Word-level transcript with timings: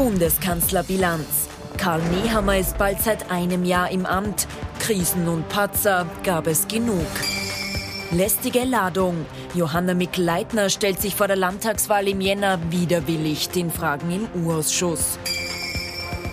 Bundeskanzlerbilanz. 0.00 1.50
Karl 1.76 2.00
Nehammer 2.00 2.56
ist 2.56 2.78
bald 2.78 3.02
seit 3.02 3.30
einem 3.30 3.66
Jahr 3.66 3.90
im 3.90 4.06
Amt. 4.06 4.48
Krisen 4.78 5.28
und 5.28 5.46
Patzer 5.50 6.06
gab 6.24 6.46
es 6.46 6.66
genug. 6.66 7.06
Lästige 8.10 8.64
Ladung. 8.64 9.26
Johanna 9.52 9.92
Mick-Leitner 9.92 10.70
stellt 10.70 11.02
sich 11.02 11.14
vor 11.14 11.26
der 11.26 11.36
Landtagswahl 11.36 12.08
im 12.08 12.22
Jänner 12.22 12.58
widerwillig 12.70 13.50
den 13.50 13.70
Fragen 13.70 14.10
im 14.10 14.42
U-Ausschuss. 14.42 15.18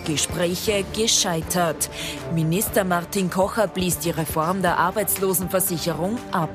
Gespräche 0.05 0.85
gescheitert. 0.95 1.89
Minister 2.33 2.85
Martin 2.85 3.29
Kocher 3.29 3.67
blies 3.67 3.99
die 3.99 4.11
Reform 4.11 4.61
der 4.61 4.77
Arbeitslosenversicherung 4.77 6.17
ab. 6.31 6.51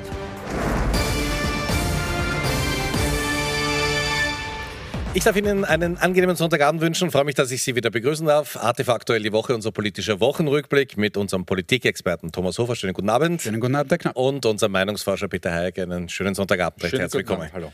Ich 5.14 5.24
darf 5.24 5.36
Ihnen 5.36 5.66
einen 5.66 5.98
angenehmen 5.98 6.36
Sonntagabend 6.36 6.80
wünschen. 6.80 7.10
Freue 7.10 7.24
mich, 7.24 7.34
dass 7.34 7.50
ich 7.50 7.62
Sie 7.62 7.76
wieder 7.76 7.90
begrüßen 7.90 8.26
darf. 8.26 8.56
ATV 8.56 8.88
aktuell 8.88 9.22
die 9.22 9.30
Woche, 9.30 9.54
unser 9.54 9.70
politischer 9.70 10.20
Wochenrückblick 10.20 10.96
mit 10.96 11.18
unserem 11.18 11.44
Politikexperten 11.44 12.32
Thomas 12.32 12.58
Hofer. 12.58 12.76
Schönen 12.76 12.94
guten 12.94 13.10
Abend. 13.10 13.42
Schönen 13.42 13.60
guten 13.60 13.74
Abend, 13.74 13.90
Herr 13.90 13.98
Knapp. 13.98 14.16
Und 14.16 14.46
unserem 14.46 14.72
Meinungsforscher 14.72 15.28
Peter 15.28 15.52
Hayek. 15.52 15.78
Einen 15.80 16.08
schönen 16.08 16.34
Sonntagabend. 16.34 16.82
Recht 16.82 16.94
herzlich 16.94 17.28
willkommen. 17.28 17.50
Hallo. 17.52 17.72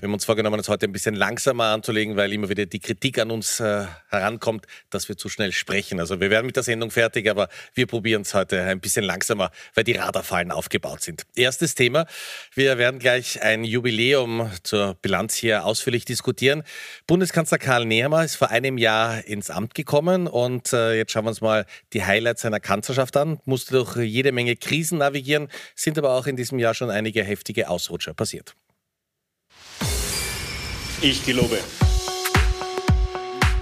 Wir 0.00 0.06
haben 0.06 0.14
uns 0.14 0.24
vorgenommen, 0.24 0.58
es 0.58 0.70
heute 0.70 0.86
ein 0.86 0.92
bisschen 0.92 1.14
langsamer 1.14 1.64
anzulegen, 1.64 2.16
weil 2.16 2.32
immer 2.32 2.48
wieder 2.48 2.64
die 2.64 2.78
Kritik 2.78 3.18
an 3.18 3.30
uns 3.30 3.60
äh, 3.60 3.84
herankommt, 4.08 4.64
dass 4.88 5.10
wir 5.10 5.18
zu 5.18 5.28
schnell 5.28 5.52
sprechen. 5.52 6.00
Also 6.00 6.20
wir 6.20 6.30
werden 6.30 6.46
mit 6.46 6.56
der 6.56 6.62
Sendung 6.62 6.90
fertig, 6.90 7.28
aber 7.28 7.50
wir 7.74 7.86
probieren 7.86 8.22
es 8.22 8.32
heute 8.32 8.62
ein 8.62 8.80
bisschen 8.80 9.04
langsamer, 9.04 9.50
weil 9.74 9.84
die 9.84 9.92
Radarfallen 9.92 10.52
aufgebaut 10.52 11.02
sind. 11.02 11.26
Erstes 11.36 11.74
Thema. 11.74 12.06
Wir 12.54 12.78
werden 12.78 12.98
gleich 12.98 13.42
ein 13.42 13.62
Jubiläum 13.62 14.50
zur 14.62 14.94
Bilanz 15.02 15.34
hier 15.34 15.66
ausführlich 15.66 16.06
diskutieren. 16.06 16.62
Bundeskanzler 17.06 17.58
Karl 17.58 17.84
Nehammer 17.84 18.24
ist 18.24 18.36
vor 18.36 18.48
einem 18.48 18.78
Jahr 18.78 19.22
ins 19.26 19.50
Amt 19.50 19.74
gekommen 19.74 20.28
und 20.28 20.72
äh, 20.72 20.94
jetzt 20.94 21.12
schauen 21.12 21.26
wir 21.26 21.30
uns 21.30 21.42
mal 21.42 21.66
die 21.92 22.02
Highlights 22.02 22.40
seiner 22.40 22.60
Kanzlerschaft 22.60 23.18
an. 23.18 23.38
Musste 23.44 23.74
durch 23.74 23.96
jede 23.96 24.32
Menge 24.32 24.56
Krisen 24.56 24.96
navigieren, 24.96 25.48
sind 25.74 25.98
aber 25.98 26.14
auch 26.14 26.26
in 26.26 26.36
diesem 26.36 26.58
Jahr 26.58 26.72
schon 26.72 26.88
einige 26.88 27.22
heftige 27.22 27.68
Ausrutscher 27.68 28.14
passiert. 28.14 28.56
Ich 31.02 31.24
gelobe. 31.24 31.58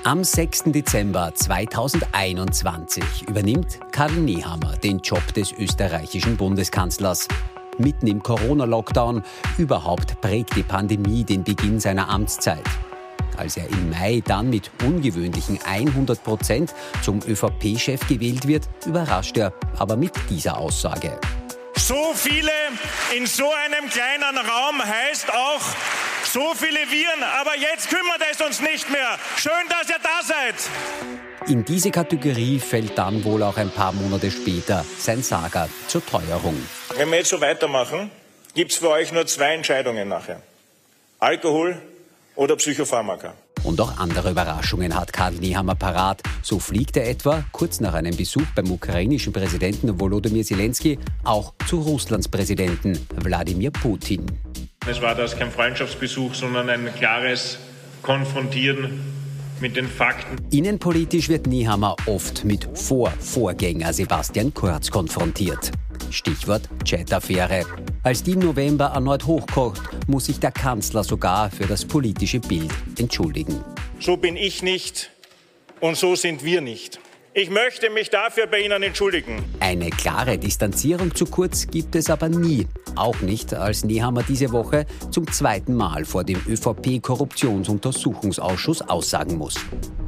Am 0.03 0.25
6. 0.25 0.65
Dezember 0.67 1.33
2021 1.33 3.29
übernimmt 3.29 3.79
Karl 3.93 4.11
Nehammer 4.11 4.77
den 4.77 4.99
Job 4.99 5.23
des 5.35 5.53
österreichischen 5.53 6.37
Bundeskanzlers. 6.37 7.29
Mitten 7.77 8.09
im 8.09 8.25
Corona-Lockdown, 8.25 9.23
überhaupt 9.57 10.21
prägt 10.21 10.57
die 10.57 10.65
Pandemie 10.65 11.23
den 11.23 11.45
Beginn 11.45 11.79
seiner 11.79 12.09
Amtszeit. 12.09 12.65
Als 13.37 13.57
er 13.57 13.69
im 13.69 13.91
Mai 13.91 14.21
dann 14.27 14.51
mit 14.51 14.73
ungewöhnlichen 14.85 15.61
100 15.65 16.25
Prozent 16.25 16.75
zum 17.03 17.21
ÖVP-Chef 17.23 18.09
gewählt 18.09 18.49
wird, 18.49 18.69
überrascht 18.85 19.37
er 19.37 19.53
aber 19.79 19.97
mit 19.97 20.13
dieser 20.29 20.59
Aussage. 20.59 21.17
So 21.77 22.13
viele 22.17 22.51
in 23.17 23.27
so 23.27 23.49
einem 23.53 23.89
kleinen 23.89 24.37
Raum 24.39 24.83
heißt 24.85 25.33
auch 25.33 25.63
so 26.33 26.55
viele 26.55 26.81
Viren, 26.91 27.23
aber 27.41 27.57
jetzt 27.57 27.89
kümmert 27.89 28.21
es 28.31 28.41
uns 28.41 28.61
nicht 28.61 28.91
mehr. 28.91 29.19
Schön, 29.37 29.53
dass 29.69 29.89
ihr 29.89 29.97
da 30.03 30.23
seid. 30.23 30.55
In 31.49 31.65
diese 31.65 31.91
Kategorie 31.91 32.59
fällt 32.59 32.99
dann 32.99 33.25
wohl 33.25 33.43
auch 33.43 33.57
ein 33.57 33.71
paar 33.71 33.93
Monate 33.93 34.31
später 34.31 34.85
sein 34.99 35.23
Saga 35.23 35.69
zur 35.87 36.05
Teuerung. 36.05 36.57
Wenn 36.97 37.11
wir 37.11 37.19
jetzt 37.19 37.31
so 37.31 37.41
weitermachen, 37.41 38.11
gibt 38.55 38.73
es 38.73 38.79
für 38.79 38.91
euch 38.91 39.13
nur 39.13 39.27
zwei 39.27 39.55
Entscheidungen 39.55 40.09
nachher. 40.09 40.43
Alkohol 41.19 41.81
oder 42.37 42.57
Psychopharmaka. 42.57 43.35
Und 43.65 43.81
auch 43.81 43.99
andere 43.99 44.31
Überraschungen 44.31 44.95
hat 44.95 45.13
Karl 45.13 45.33
Nehammer 45.35 45.75
parat. 45.75 46.23
So 46.43 46.59
fliegt 46.59 46.97
er 46.97 47.09
etwa 47.09 47.45
kurz 47.53 47.81
nach 47.81 47.95
einem 47.95 48.17
Besuch 48.17 48.47
beim 48.55 48.71
ukrainischen 48.71 49.33
Präsidenten 49.33 49.99
Volodymyr 49.99 50.45
Zelensky 50.45 50.99
auch 51.25 51.55
zu 51.67 51.81
Russlands 51.81 52.29
Präsidenten 52.29 53.07
Wladimir 53.17 53.71
Putin. 53.71 54.27
Es 54.91 55.03
war 55.03 55.15
das 55.15 55.37
kein 55.37 55.51
Freundschaftsbesuch, 55.51 56.35
sondern 56.35 56.71
ein 56.71 56.91
klares 56.95 57.59
Konfrontieren 58.01 58.99
mit 59.61 59.77
den 59.77 59.87
Fakten. 59.87 60.39
Innenpolitisch 60.51 61.29
wird 61.29 61.47
Niehammer 61.47 61.95
oft 62.07 62.43
mit 62.47 62.67
Vorvorgänger 62.73 63.93
Sebastian 63.93 64.55
Kurz 64.55 64.91
konfrontiert. 64.91 65.73
Stichwort 66.11 66.63
Chat-Affäre. 66.85 67.67
Als 68.03 68.23
die 68.23 68.33
im 68.33 68.39
November 68.39 68.87
erneut 68.87 69.27
hochkocht, 69.27 69.83
muss 70.07 70.25
sich 70.25 70.41
der 70.41 70.53
Kanzler 70.53 71.05
sogar 71.05 71.51
für 71.51 71.67
das 71.67 71.85
politische 71.85 72.41
Bild 72.41 72.73
entschuldigen. 72.99 73.63
So 74.01 74.17
bin 74.17 74.37
ich 74.37 74.63
nicht 74.63 75.11
und 75.81 75.99
so 75.99 76.17
sind 76.17 76.45
wir 76.45 76.63
nicht. 76.63 76.99
Ich 77.35 77.51
möchte 77.51 77.91
mich 77.91 78.09
dafür 78.09 78.47
bei 78.47 78.61
Ihnen 78.61 78.83
entschuldigen. 78.83 79.45
Eine 79.61 79.91
klare 79.91 80.39
Distanzierung 80.39 81.15
zu 81.15 81.27
Kurz 81.27 81.67
gibt 81.67 81.95
es 81.95 82.09
aber 82.09 82.29
nie. 82.29 82.67
Auch 82.99 83.21
nicht, 83.21 83.55
als 83.55 83.85
Nehammer 83.85 84.25
diese 84.25 84.51
Woche 84.51 84.85
zum 85.13 85.31
zweiten 85.31 85.77
Mal 85.77 86.05
vor 86.05 86.25
dem 86.25 86.41
ÖVP-Korruptionsuntersuchungsausschuss 86.49 88.83
aussagen 88.83 89.39
muss. 89.39 89.55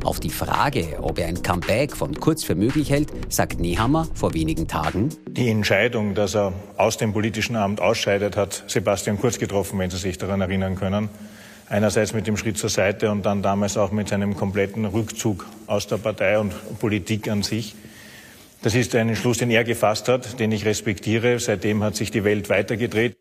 Auf 0.03 0.19
die 0.19 0.31
Frage, 0.31 0.99
ob 1.01 1.21
er 1.21 1.29
ein 1.29 1.41
Comeback 1.41 1.97
von 1.97 2.17
Kurz 2.17 2.43
für 2.43 2.57
möglich 2.57 2.91
hält, 2.91 3.13
sagt 3.33 3.61
Nehammer 3.61 4.09
vor 4.15 4.35
wenigen 4.35 4.67
Tagen. 4.67 5.11
Die 5.29 5.51
Entscheidung, 5.51 6.17
dass 6.17 6.35
er 6.35 6.53
aus 6.79 6.97
dem 6.97 7.13
politischen 7.13 7.55
Amt 7.55 7.81
ausscheidet, 7.81 8.37
hat 8.37 8.65
Sebastian 8.67 9.21
Kurz 9.21 9.39
getroffen, 9.39 9.79
wenn 9.79 9.91
Sie 9.91 9.99
sich 9.99 10.19
daran 10.19 10.41
erinnern 10.41 10.75
können. 10.75 11.11
Einerseits 11.69 12.13
mit 12.13 12.27
dem 12.27 12.37
Schritt 12.37 12.59
zur 12.59 12.71
Seite 12.71 13.13
und 13.13 13.25
dann 13.25 13.41
damals 13.41 13.77
auch 13.77 13.93
mit 13.93 14.09
seinem 14.09 14.37
kompletten 14.37 14.85
Rückzug 14.85 15.47
aus 15.69 15.87
der 15.87 15.99
Partei 15.99 16.41
und 16.41 16.53
Politik 16.81 17.31
an 17.31 17.45
sich. 17.45 17.77
Das 18.63 18.75
ist 18.75 18.95
ein 18.95 19.09
Entschluss, 19.09 19.39
den 19.39 19.51
er 19.51 19.65
gefasst 19.65 20.09
hat, 20.09 20.39
den 20.39 20.53
ich 20.53 20.67
respektiere. 20.67 21.39
Seitdem 21.39 21.83
hat 21.83 21.97
sich 21.97 22.11
die 22.11 22.25
Welt 22.25 22.51
weitergedreht. 22.51 23.17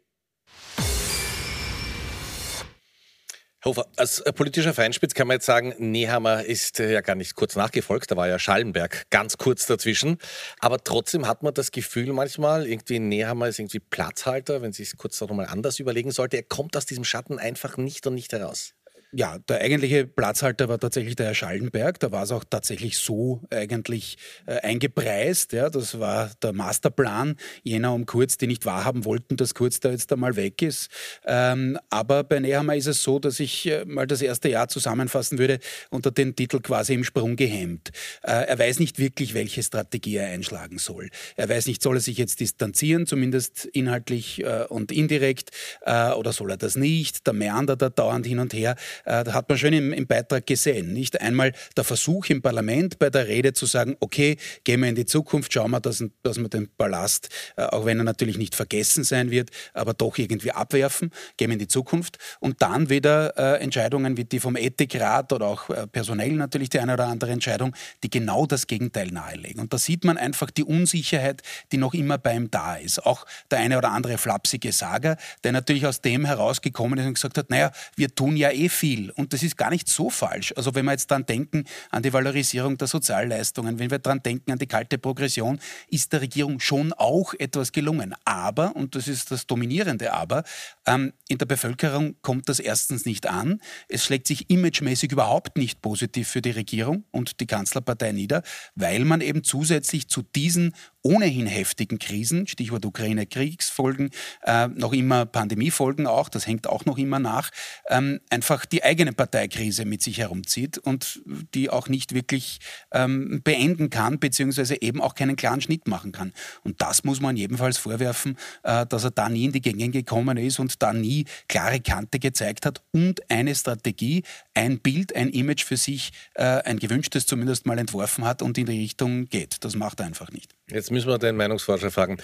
Hofer, 3.64 3.86
als 3.98 4.24
politischer 4.36 4.74
Feinspitz 4.74 5.14
kann 5.14 5.28
man 5.28 5.36
jetzt 5.36 5.46
sagen, 5.46 5.74
Nehammer 5.80 6.46
ist 6.46 6.80
äh, 6.80 6.94
ja 6.94 7.02
gar 7.02 7.16
nicht 7.16 7.36
kurz 7.36 7.58
nachgefolgt, 7.58 8.10
da 8.10 8.16
war 8.16 8.26
ja 8.26 8.40
Schallenberg 8.40 9.10
ganz 9.10 9.38
kurz 9.38 9.66
dazwischen. 9.66 10.18
Aber 10.60 10.82
trotzdem 10.82 11.28
hat 11.28 11.44
man 11.44 11.54
das 11.54 11.72
Gefühl 11.72 12.14
manchmal, 12.14 12.66
irgendwie 12.66 13.00
Nehammer 13.00 13.50
ist 13.50 13.60
irgendwie 13.60 13.80
Platzhalter, 13.80 14.62
wenn 14.62 14.72
sie 14.72 14.84
es 14.84 14.96
kurz 14.96 15.20
noch 15.20 15.30
mal 15.32 15.46
anders 15.46 15.78
überlegen 15.80 16.12
sollte. 16.12 16.38
Er 16.38 16.44
kommt 16.44 16.78
aus 16.78 16.86
diesem 16.86 17.04
Schatten 17.04 17.38
einfach 17.38 17.76
nicht 17.76 18.08
und 18.08 18.16
nicht 18.16 18.32
heraus. 18.32 18.76
Ja, 19.12 19.40
der 19.40 19.62
eigentliche 19.62 20.06
Platzhalter 20.06 20.70
war 20.70 20.78
tatsächlich 20.78 21.16
der 21.16 21.28
Herr 21.28 21.34
Schallenberg. 21.34 22.00
Da 22.00 22.12
war 22.12 22.22
es 22.22 22.32
auch 22.32 22.44
tatsächlich 22.48 23.00
so 23.00 23.42
eigentlich 23.50 24.18
äh, 24.46 24.60
eingepreist. 24.60 25.52
Ja, 25.54 25.72
das 25.72 26.00
war 26.00 26.30
der 26.44 26.54
Masterplan 26.54 27.36
jener 27.64 27.92
um 27.96 28.06
Kurz, 28.06 28.38
die 28.38 28.46
nicht 28.46 28.68
wahrhaben 28.68 29.06
wollten, 29.06 29.36
dass 29.36 29.56
Kurz 29.56 29.80
da 29.80 29.90
jetzt 29.90 30.14
einmal 30.14 30.36
weg 30.36 30.62
ist. 30.62 30.92
Ähm, 31.26 31.80
aber 31.90 32.24
bei 32.24 32.40
Nehammer 32.40 32.76
ist 32.76 32.86
es 32.86 33.02
so, 33.02 33.18
dass 33.18 33.40
ich 33.40 33.66
äh, 33.66 33.84
mal 33.84 34.06
das 34.06 34.22
erste 34.22 34.48
Jahr 34.48 34.68
zusammenfassen 34.68 35.40
würde 35.40 35.58
unter 35.90 36.12
den 36.12 36.36
Titel 36.36 36.60
quasi 36.60 36.94
im 36.94 37.04
Sprung 37.04 37.36
gehemmt. 37.36 37.90
Äh, 38.22 38.46
er 38.46 38.60
weiß 38.60 38.78
nicht 38.78 39.00
wirklich, 39.00 39.34
welche 39.34 39.64
Strategie 39.64 40.18
er 40.18 40.28
einschlagen 40.28 40.78
soll. 40.78 41.10
Er 41.36 41.50
weiß 41.50 41.66
nicht, 41.66 41.82
soll 41.82 41.98
er 41.98 42.02
sich 42.02 42.20
jetzt 42.20 42.42
distanzieren, 42.42 43.08
zumindest 43.08 43.66
inhaltlich 43.66 44.44
äh, 44.44 44.66
und 44.70 44.92
indirekt, 44.92 45.50
äh, 45.82 46.12
oder 46.12 46.32
soll 46.32 46.52
er 46.52 46.58
das 46.58 46.76
nicht? 46.76 47.26
Der 47.26 47.34
meandert 47.34 47.82
da 47.82 47.90
dauernd 47.90 48.28
hin 48.28 48.38
und 48.38 48.54
her. 48.54 48.76
Äh, 49.06 49.24
da 49.24 49.34
hat 49.34 49.50
man 49.50 49.58
schön 49.58 49.74
im, 49.74 49.94
im 49.94 50.08
Beitrag 50.08 50.46
gesehen. 50.46 50.94
Nicht 50.94 51.20
einmal 51.22 51.54
der 51.78 51.84
Versuch 51.84 52.28
im 52.30 52.42
Parlament 52.42 53.00
bei 53.00 53.10
der 53.10 53.28
Rede 53.28 53.54
zu 53.54 53.66
sagen, 53.66 53.96
okay, 54.00 54.38
gehen 54.64 54.82
wir 54.82 54.90
in 54.90 54.96
die 54.96 55.06
Zukunft, 55.06 55.54
schauen 55.54 55.72
wir, 55.72 55.80
dass, 55.80 56.04
dass 56.24 56.38
wir 56.38 56.50
den 56.50 56.70
Ballast, 56.78 57.30
äh, 57.56 57.64
auch 57.64 57.86
wenn 57.86 58.00
er 58.00 58.04
natürlich 58.04 58.38
nicht 58.38 58.56
vergessen 58.56 59.04
sein 59.04 59.32
wird, 59.32 59.50
aber 59.74 59.94
doch 59.94 60.18
irgendwie 60.18 60.52
abwerfen, 60.52 61.12
gehen 61.38 61.50
wir 61.50 61.54
in 61.54 61.60
die 61.60 61.68
Zukunft 61.68 62.18
und 62.40 62.62
dann 62.62 62.90
wieder 62.90 63.38
äh, 63.38 63.62
Entscheidungen 63.62 64.18
wie 64.18 64.26
die 64.26 64.40
vom 64.40 64.56
Ethikrat 64.56 65.32
oder 65.34 65.48
auch 65.48 65.70
äh, 65.70 65.88
personell 65.88 66.34
natürlich 66.34 66.70
die 66.70 66.80
eine 66.80 66.94
oder 66.94 67.08
andere 67.08 67.32
Entscheidung, 67.32 67.76
die 68.04 68.10
genau 68.10 68.46
das 68.46 68.68
Gegenteil 68.68 69.08
nahelegen. 69.08 69.62
Und 69.62 69.74
da 69.74 69.78
sieht 69.78 70.04
man 70.04 70.18
einfach 70.18 70.52
die 70.52 70.64
Unsicherheit, 70.64 71.42
die 71.72 71.78
noch 71.78 71.94
immer 71.94 72.18
bei 72.18 72.36
ihm 72.36 72.50
da 72.52 72.76
ist. 72.76 73.06
Auch 73.06 73.26
der 73.52 73.60
eine 73.60 73.78
oder 73.78 73.92
andere 73.92 74.18
flapsige 74.18 74.72
Sager, 74.72 75.18
der 75.44 75.52
natürlich 75.52 75.86
aus 75.86 76.02
dem 76.02 76.26
herausgekommen 76.26 77.00
ist 77.00 77.06
und 77.06 77.14
gesagt 77.14 77.38
hat, 77.38 77.50
naja, 77.50 77.72
wir 77.96 78.14
tun 78.14 78.36
ja 78.38 78.52
eh 78.52 78.70
viel 78.70 78.89
viel. 78.90 79.12
Und 79.12 79.34
das 79.34 79.44
ist 79.44 79.58
gar 79.58 79.70
nicht 79.70 79.88
so 79.88 80.10
falsch. 80.10 80.54
Also 80.56 80.74
wenn 80.74 80.86
wir 80.86 80.92
jetzt 80.92 81.12
dann 81.12 81.26
denken 81.26 81.66
an 81.92 82.02
die 82.02 82.12
Valorisierung 82.12 82.78
der 82.78 82.88
Sozialleistungen, 82.88 83.78
wenn 83.80 83.92
wir 83.92 84.00
daran 84.00 84.24
denken 84.24 84.52
an 84.52 84.58
die 84.58 84.68
kalte 84.68 84.98
Progression, 84.98 85.60
ist 85.90 86.12
der 86.14 86.22
Regierung 86.22 86.60
schon 86.60 86.94
auch 86.94 87.34
etwas 87.38 87.72
gelungen. 87.72 88.16
Aber, 88.26 88.76
und 88.76 88.96
das 88.96 89.08
ist 89.08 89.32
das 89.32 89.46
dominierende 89.46 90.14
Aber, 90.14 90.44
ähm, 90.88 91.14
in 91.28 91.38
der 91.38 91.46
Bevölkerung 91.46 92.16
kommt 92.22 92.50
das 92.50 92.60
erstens 92.60 93.06
nicht 93.06 93.28
an. 93.28 93.62
Es 93.88 94.04
schlägt 94.06 94.28
sich 94.28 94.50
imagemäßig 94.50 95.12
überhaupt 95.12 95.58
nicht 95.58 95.82
positiv 95.82 96.28
für 96.28 96.42
die 96.42 96.52
Regierung 96.52 97.04
und 97.12 97.40
die 97.40 97.46
Kanzlerpartei 97.46 98.12
nieder, 98.12 98.42
weil 98.76 99.06
man 99.06 99.22
eben 99.22 99.44
zusätzlich 99.44 100.08
zu 100.08 100.24
diesen 100.24 100.74
ohnehin 101.10 101.48
heftigen 101.48 101.98
Krisen, 101.98 102.46
Stichwort 102.46 102.86
Ukraine-Kriegsfolgen, 102.86 104.12
äh, 104.44 104.68
noch 104.68 104.94
immer 104.94 105.26
Pandemiefolgen 105.26 106.06
auch, 106.06 106.30
das 106.30 106.46
hängt 106.46 106.68
auch 106.68 106.86
noch 106.86 107.00
immer 107.00 107.18
nach, 107.18 107.50
ähm, 107.90 108.20
einfach 108.30 108.68
die 108.68 108.84
eigene 108.84 109.12
Parteikrise 109.12 109.86
mit 109.86 110.04
sich 110.04 110.20
herumzieht 110.20 110.78
und 110.78 111.22
die 111.56 111.72
auch 111.72 111.88
nicht 111.90 112.14
wirklich 112.14 112.60
ähm, 112.92 113.42
beenden 113.44 113.90
kann, 113.90 114.20
beziehungsweise 114.20 114.80
eben 114.84 115.02
auch 115.02 115.16
keinen 115.16 115.36
klaren 115.36 115.62
Schnitt 115.62 115.88
machen 115.88 116.12
kann. 116.12 116.32
Und 116.64 116.80
das 116.80 117.04
muss 117.04 117.20
man 117.20 117.36
jedenfalls 117.36 117.80
vorwerfen, 117.80 118.38
äh, 118.62 118.86
dass 118.86 119.04
er 119.04 119.12
da 119.12 119.30
nie 119.30 119.46
in 119.46 119.52
die 119.52 119.62
Gänge 119.62 119.90
gekommen 119.90 120.38
ist 120.38 120.60
und 120.60 120.80
da 120.84 120.94
nie 120.94 121.26
klare 121.48 121.80
Kante 121.80 122.20
gezeigt 122.20 122.68
hat 122.68 122.84
und 122.92 123.32
eine 123.32 123.56
Strategie, 123.56 124.22
ein 124.54 124.80
Bild, 124.80 125.16
ein 125.16 125.30
Image 125.30 125.64
für 125.66 125.78
sich, 125.78 126.12
äh, 126.36 126.44
ein 126.44 126.78
gewünschtes 126.78 127.26
zumindest 127.26 127.66
mal 127.66 127.80
entworfen 127.80 128.26
hat 128.26 128.44
und 128.44 128.60
in 128.60 128.68
die 128.68 128.80
Richtung 128.80 129.28
geht. 129.30 129.64
Das 129.64 129.76
macht 129.76 130.02
er 130.02 130.06
einfach 130.06 130.32
nicht. 130.32 130.59
Jetzt 130.72 130.92
müssen 130.92 131.08
wir 131.08 131.18
den 131.18 131.36
Meinungsforscher 131.36 131.90
fragen. 131.90 132.18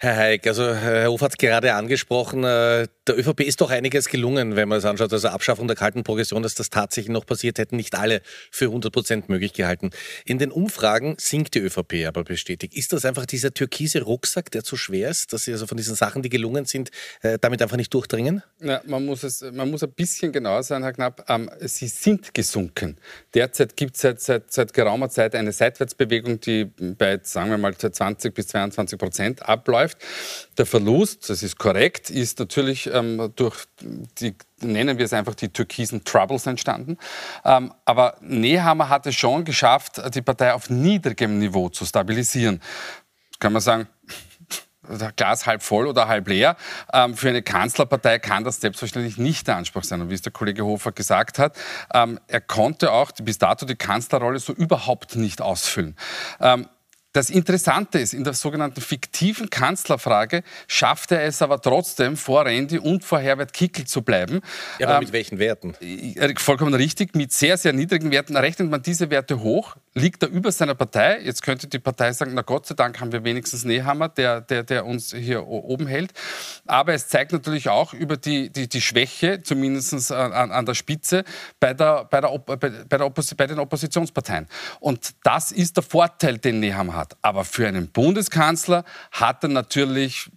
Herr 0.00 0.16
Heik, 0.16 0.46
also 0.48 0.74
Herr 0.74 1.08
Hof 1.08 1.20
hat 1.20 1.32
es 1.32 1.38
gerade 1.38 1.74
angesprochen, 1.74 2.42
äh, 2.42 2.88
der 3.06 3.18
ÖVP 3.18 3.42
ist 3.42 3.60
doch 3.60 3.70
einiges 3.70 4.08
gelungen, 4.08 4.56
wenn 4.56 4.68
man 4.68 4.78
es 4.78 4.84
anschaut. 4.84 5.12
Also 5.12 5.28
Abschaffung 5.28 5.68
der 5.68 5.76
kalten 5.76 6.02
Progression, 6.02 6.42
dass 6.42 6.54
das 6.56 6.70
tatsächlich 6.70 7.12
noch 7.12 7.24
passiert, 7.24 7.58
hätten 7.58 7.76
nicht 7.76 7.94
alle 7.94 8.20
für 8.50 8.66
100 8.66 8.92
Prozent 8.92 9.28
möglich 9.28 9.52
gehalten. 9.52 9.90
In 10.24 10.38
den 10.38 10.50
Umfragen 10.50 11.14
sinkt 11.18 11.54
die 11.54 11.60
ÖVP 11.60 12.06
aber 12.06 12.24
bestätigt. 12.24 12.74
Ist 12.74 12.92
das 12.92 13.04
einfach 13.04 13.26
dieser 13.26 13.54
türkise 13.54 14.02
Rucksack, 14.02 14.50
der 14.50 14.64
zu 14.64 14.76
schwer 14.76 15.10
ist, 15.10 15.32
dass 15.32 15.44
Sie 15.44 15.52
also 15.52 15.66
von 15.68 15.76
diesen 15.76 15.94
Sachen, 15.94 16.22
die 16.22 16.30
gelungen 16.30 16.64
sind, 16.64 16.90
äh, 17.22 17.38
damit 17.40 17.62
einfach 17.62 17.76
nicht 17.76 17.94
durchdringen? 17.94 18.42
Ja, 18.60 18.80
man, 18.86 19.04
muss 19.04 19.22
es, 19.22 19.42
man 19.52 19.70
muss 19.70 19.84
ein 19.84 19.92
bisschen 19.92 20.32
genauer 20.32 20.64
sein, 20.64 20.82
Herr 20.82 20.92
Knapp. 20.92 21.26
Ähm, 21.28 21.48
sie 21.60 21.86
sind 21.86 22.34
gesunken. 22.34 22.96
Derzeit 23.34 23.76
gibt 23.76 23.94
es 23.94 24.02
seit, 24.02 24.20
seit, 24.20 24.52
seit 24.52 24.72
geraumer 24.72 25.10
Zeit 25.10 25.36
eine 25.36 25.52
Seitwärtsbewegung, 25.52 26.40
die 26.40 26.64
bei, 26.64 27.20
sagen 27.22 27.50
wir 27.50 27.58
mal, 27.58 27.74
20 27.92 28.34
bis 28.34 28.48
22 28.48 28.98
Prozent 28.98 29.48
abläuft. 29.48 29.98
Der 30.58 30.66
Verlust, 30.66 31.28
das 31.30 31.42
ist 31.42 31.58
korrekt, 31.58 32.10
ist 32.10 32.38
natürlich 32.38 32.90
ähm, 32.92 33.32
durch 33.36 33.64
die 33.80 34.34
nennen 34.60 34.98
wir 34.98 35.04
es 35.04 35.12
einfach 35.12 35.34
die 35.34 35.48
türkisen 35.48 36.04
Troubles 36.04 36.46
entstanden. 36.46 36.98
Ähm, 37.44 37.72
aber 37.84 38.16
Nehammer 38.20 38.88
hat 38.88 39.06
es 39.06 39.14
schon 39.14 39.44
geschafft, 39.44 40.00
die 40.14 40.22
Partei 40.22 40.54
auf 40.54 40.70
niedrigem 40.70 41.38
Niveau 41.38 41.68
zu 41.68 41.84
stabilisieren. 41.84 42.60
Kann 43.38 43.52
man 43.52 43.62
sagen, 43.62 43.88
Glas 45.16 45.46
halb 45.46 45.62
voll 45.62 45.86
oder 45.86 46.08
halb 46.08 46.28
leer. 46.28 46.56
Ähm, 46.92 47.16
für 47.16 47.28
eine 47.28 47.42
Kanzlerpartei 47.42 48.18
kann 48.18 48.44
das 48.44 48.60
selbstverständlich 48.60 49.16
nicht 49.16 49.46
der 49.48 49.56
Anspruch 49.56 49.84
sein. 49.84 50.00
Und 50.00 50.10
wie 50.10 50.14
es 50.14 50.22
der 50.22 50.32
Kollege 50.32 50.64
Hofer 50.64 50.92
gesagt 50.92 51.38
hat, 51.38 51.56
ähm, 51.92 52.20
er 52.26 52.40
konnte 52.40 52.92
auch 52.92 53.10
bis 53.22 53.38
dato 53.38 53.66
die 53.66 53.76
Kanzlerrolle 53.76 54.38
so 54.38 54.52
überhaupt 54.52 55.16
nicht 55.16 55.40
ausfüllen. 55.40 55.96
Ähm, 56.40 56.68
das 57.14 57.30
Interessante 57.30 58.00
ist, 58.00 58.12
in 58.12 58.24
der 58.24 58.32
sogenannten 58.32 58.80
fiktiven 58.80 59.48
Kanzlerfrage 59.48 60.42
schafft 60.66 61.12
er 61.12 61.22
es 61.22 61.42
aber 61.42 61.62
trotzdem, 61.62 62.16
vor 62.16 62.44
Randy 62.44 62.76
und 62.78 63.04
vor 63.04 63.20
Herbert 63.20 63.52
Kickel 63.52 63.86
zu 63.86 64.02
bleiben. 64.02 64.40
Ja, 64.80 64.88
aber 64.88 64.96
ähm, 64.96 65.04
mit 65.04 65.12
welchen 65.12 65.38
Werten? 65.38 65.76
Äh, 65.80 66.34
vollkommen 66.36 66.74
richtig, 66.74 67.14
mit 67.14 67.32
sehr, 67.32 67.56
sehr 67.56 67.72
niedrigen 67.72 68.10
Werten. 68.10 68.36
Rechnet 68.36 68.68
man 68.68 68.82
diese 68.82 69.10
Werte 69.10 69.40
hoch, 69.40 69.76
liegt 69.94 70.24
er 70.24 70.28
über 70.28 70.50
seiner 70.50 70.74
Partei. 70.74 71.20
Jetzt 71.20 71.42
könnte 71.42 71.68
die 71.68 71.78
Partei 71.78 72.12
sagen, 72.12 72.32
na 72.34 72.42
Gott 72.42 72.66
sei 72.66 72.74
Dank 72.74 73.00
haben 73.00 73.12
wir 73.12 73.22
wenigstens 73.22 73.64
Nehammer, 73.64 74.08
der, 74.08 74.40
der, 74.40 74.64
der 74.64 74.84
uns 74.84 75.14
hier 75.14 75.46
oben 75.46 75.86
hält. 75.86 76.12
Aber 76.66 76.94
es 76.94 77.06
zeigt 77.06 77.30
natürlich 77.30 77.68
auch 77.68 77.94
über 77.94 78.16
die, 78.16 78.50
die, 78.50 78.68
die 78.68 78.80
Schwäche, 78.80 79.40
zumindest 79.40 80.10
an, 80.10 80.50
an 80.50 80.66
der 80.66 80.74
Spitze, 80.74 81.22
bei, 81.60 81.74
der, 81.74 82.06
bei, 82.06 82.20
der, 82.20 82.36
bei, 82.38 82.56
der 82.56 83.10
bei 83.36 83.46
den 83.46 83.58
Oppositionsparteien. 83.60 84.48
Und 84.80 85.14
das 85.22 85.52
ist 85.52 85.76
der 85.76 85.84
Vorteil, 85.84 86.38
den 86.38 86.58
Nehammer 86.58 86.94
hat 86.94 87.03
hat. 87.04 87.16
Aber 87.22 87.44
für 87.44 87.66
einen 87.66 87.88
Bundeskanzler 87.88 88.84
hat 89.10 89.42
er 89.44 89.50
natürlich 89.50 90.30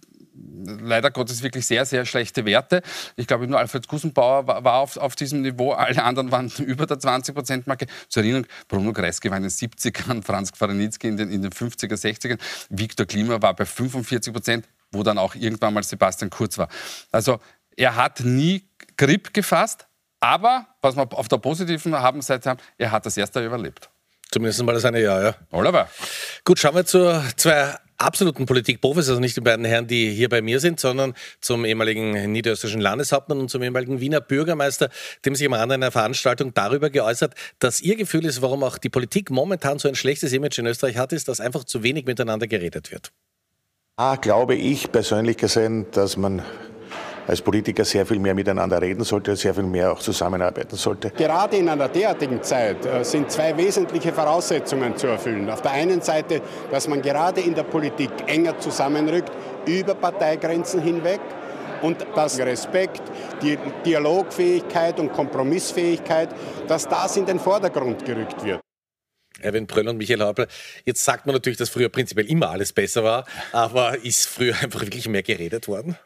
leider 0.64 1.10
Gottes 1.10 1.42
wirklich 1.42 1.66
sehr, 1.66 1.84
sehr 1.84 2.04
schlechte 2.04 2.44
Werte. 2.44 2.82
Ich 3.16 3.26
glaube, 3.26 3.46
nur 3.46 3.58
Alfred 3.58 3.88
Gusenbauer 3.88 4.46
war, 4.46 4.64
war 4.64 4.74
auf, 4.74 4.96
auf, 4.96 5.16
diesem 5.16 5.42
Niveau, 5.42 5.72
alle 5.72 6.02
anderen 6.02 6.30
waren 6.30 6.48
über 6.58 6.86
der 6.86 6.98
20-Prozent-Marke. 6.98 7.86
Zur 8.08 8.22
Erinnerung, 8.22 8.46
Bruno 8.68 8.92
Kreisky 8.92 9.30
war 9.30 9.36
in 9.36 9.44
den 9.44 9.52
70ern, 9.52 10.22
Franz 10.22 10.52
Kwaranitzky 10.52 11.08
in 11.08 11.16
den, 11.16 11.30
in 11.30 11.42
den 11.42 11.52
50er, 11.52 11.94
60ern, 11.94 12.38
Viktor 12.70 13.06
Klima 13.06 13.40
war 13.40 13.54
bei 13.54 13.64
45 13.64 14.32
Prozent, 14.32 14.68
wo 14.92 15.02
dann 15.02 15.18
auch 15.18 15.34
irgendwann 15.34 15.74
mal 15.74 15.82
Sebastian 15.82 16.30
Kurz 16.30 16.58
war. 16.58 16.68
Also 17.12 17.40
er 17.76 17.96
hat 17.96 18.20
nie 18.20 18.68
Grip 18.96 19.32
gefasst, 19.32 19.86
aber 20.20 20.66
was 20.82 20.96
wir 20.96 21.06
auf 21.12 21.28
der 21.28 21.38
positiven 21.38 21.94
haben 21.94 22.22
Seite 22.22 22.50
haben, 22.50 22.60
er 22.76 22.90
hat 22.90 23.06
das 23.06 23.16
erste 23.16 23.44
überlebt. 23.44 23.90
Zumindest 24.30 24.62
mal 24.62 24.74
das 24.74 24.84
eine 24.84 25.00
Jahr, 25.00 25.22
ja. 25.22 25.34
Oliver. 25.50 25.88
Gut, 26.44 26.58
schauen 26.58 26.74
wir 26.74 26.84
zu 26.84 27.22
zwei 27.36 27.74
absoluten 27.98 28.46
Politikprofis, 28.46 29.08
also 29.08 29.20
nicht 29.20 29.36
die 29.36 29.40
beiden 29.40 29.64
Herren, 29.64 29.86
die 29.86 30.10
hier 30.10 30.28
bei 30.28 30.40
mir 30.40 30.60
sind, 30.60 30.78
sondern 30.78 31.14
zum 31.40 31.64
ehemaligen 31.64 32.30
niederösterreichischen 32.32 32.80
Landeshauptmann 32.80 33.40
und 33.40 33.50
zum 33.50 33.62
ehemaligen 33.62 34.00
Wiener 34.00 34.20
Bürgermeister, 34.20 34.88
dem 35.24 35.34
sich 35.34 35.46
am 35.46 35.54
Rande 35.54 35.74
einer 35.74 35.90
Veranstaltung 35.90 36.54
darüber 36.54 36.90
geäußert, 36.90 37.34
dass 37.58 37.80
ihr 37.80 37.96
Gefühl 37.96 38.24
ist, 38.24 38.40
warum 38.40 38.62
auch 38.62 38.78
die 38.78 38.88
Politik 38.88 39.30
momentan 39.30 39.78
so 39.78 39.88
ein 39.88 39.96
schlechtes 39.96 40.32
Image 40.32 40.58
in 40.58 40.66
Österreich 40.66 40.96
hat, 40.96 41.12
ist, 41.12 41.28
dass 41.28 41.40
einfach 41.40 41.64
zu 41.64 41.82
wenig 41.82 42.06
miteinander 42.06 42.46
geredet 42.46 42.92
wird. 42.92 43.10
Ah, 43.96 44.14
glaube 44.14 44.54
ich 44.54 44.92
persönlich 44.92 45.38
gesehen, 45.38 45.86
dass 45.90 46.16
man 46.16 46.42
als 47.28 47.42
Politiker 47.42 47.84
sehr 47.84 48.06
viel 48.06 48.18
mehr 48.18 48.34
miteinander 48.34 48.80
reden 48.80 49.04
sollte, 49.04 49.36
sehr 49.36 49.54
viel 49.54 49.64
mehr 49.64 49.92
auch 49.92 50.00
zusammenarbeiten 50.00 50.76
sollte. 50.76 51.10
Gerade 51.10 51.58
in 51.58 51.68
einer 51.68 51.88
derartigen 51.88 52.42
Zeit 52.42 52.84
äh, 52.86 53.04
sind 53.04 53.30
zwei 53.30 53.54
wesentliche 53.56 54.12
Voraussetzungen 54.12 54.96
zu 54.96 55.08
erfüllen. 55.08 55.48
Auf 55.50 55.60
der 55.60 55.72
einen 55.72 56.00
Seite, 56.00 56.40
dass 56.70 56.88
man 56.88 57.02
gerade 57.02 57.42
in 57.42 57.54
der 57.54 57.64
Politik 57.64 58.10
enger 58.26 58.58
zusammenrückt, 58.58 59.30
über 59.66 59.94
Parteigrenzen 59.94 60.80
hinweg 60.80 61.20
und 61.82 61.98
dass 62.14 62.38
Respekt, 62.38 63.02
die 63.42 63.58
Dialogfähigkeit 63.84 64.98
und 64.98 65.12
Kompromissfähigkeit, 65.12 66.30
dass 66.66 66.88
das 66.88 67.18
in 67.18 67.26
den 67.26 67.38
Vordergrund 67.38 68.06
gerückt 68.06 68.42
wird. 68.42 68.60
Erwin 69.40 69.66
Brönn 69.66 69.86
und 69.86 69.98
Michael 69.98 70.22
Häupl. 70.22 70.48
Jetzt 70.84 71.04
sagt 71.04 71.26
man 71.26 71.34
natürlich, 71.34 71.58
dass 71.58 71.68
früher 71.68 71.90
prinzipiell 71.90 72.26
immer 72.26 72.48
alles 72.50 72.72
besser 72.72 73.04
war, 73.04 73.26
aber 73.52 74.02
ist 74.02 74.26
früher 74.26 74.54
einfach 74.62 74.80
wirklich 74.80 75.06
mehr 75.08 75.22
geredet 75.22 75.68
worden? 75.68 75.96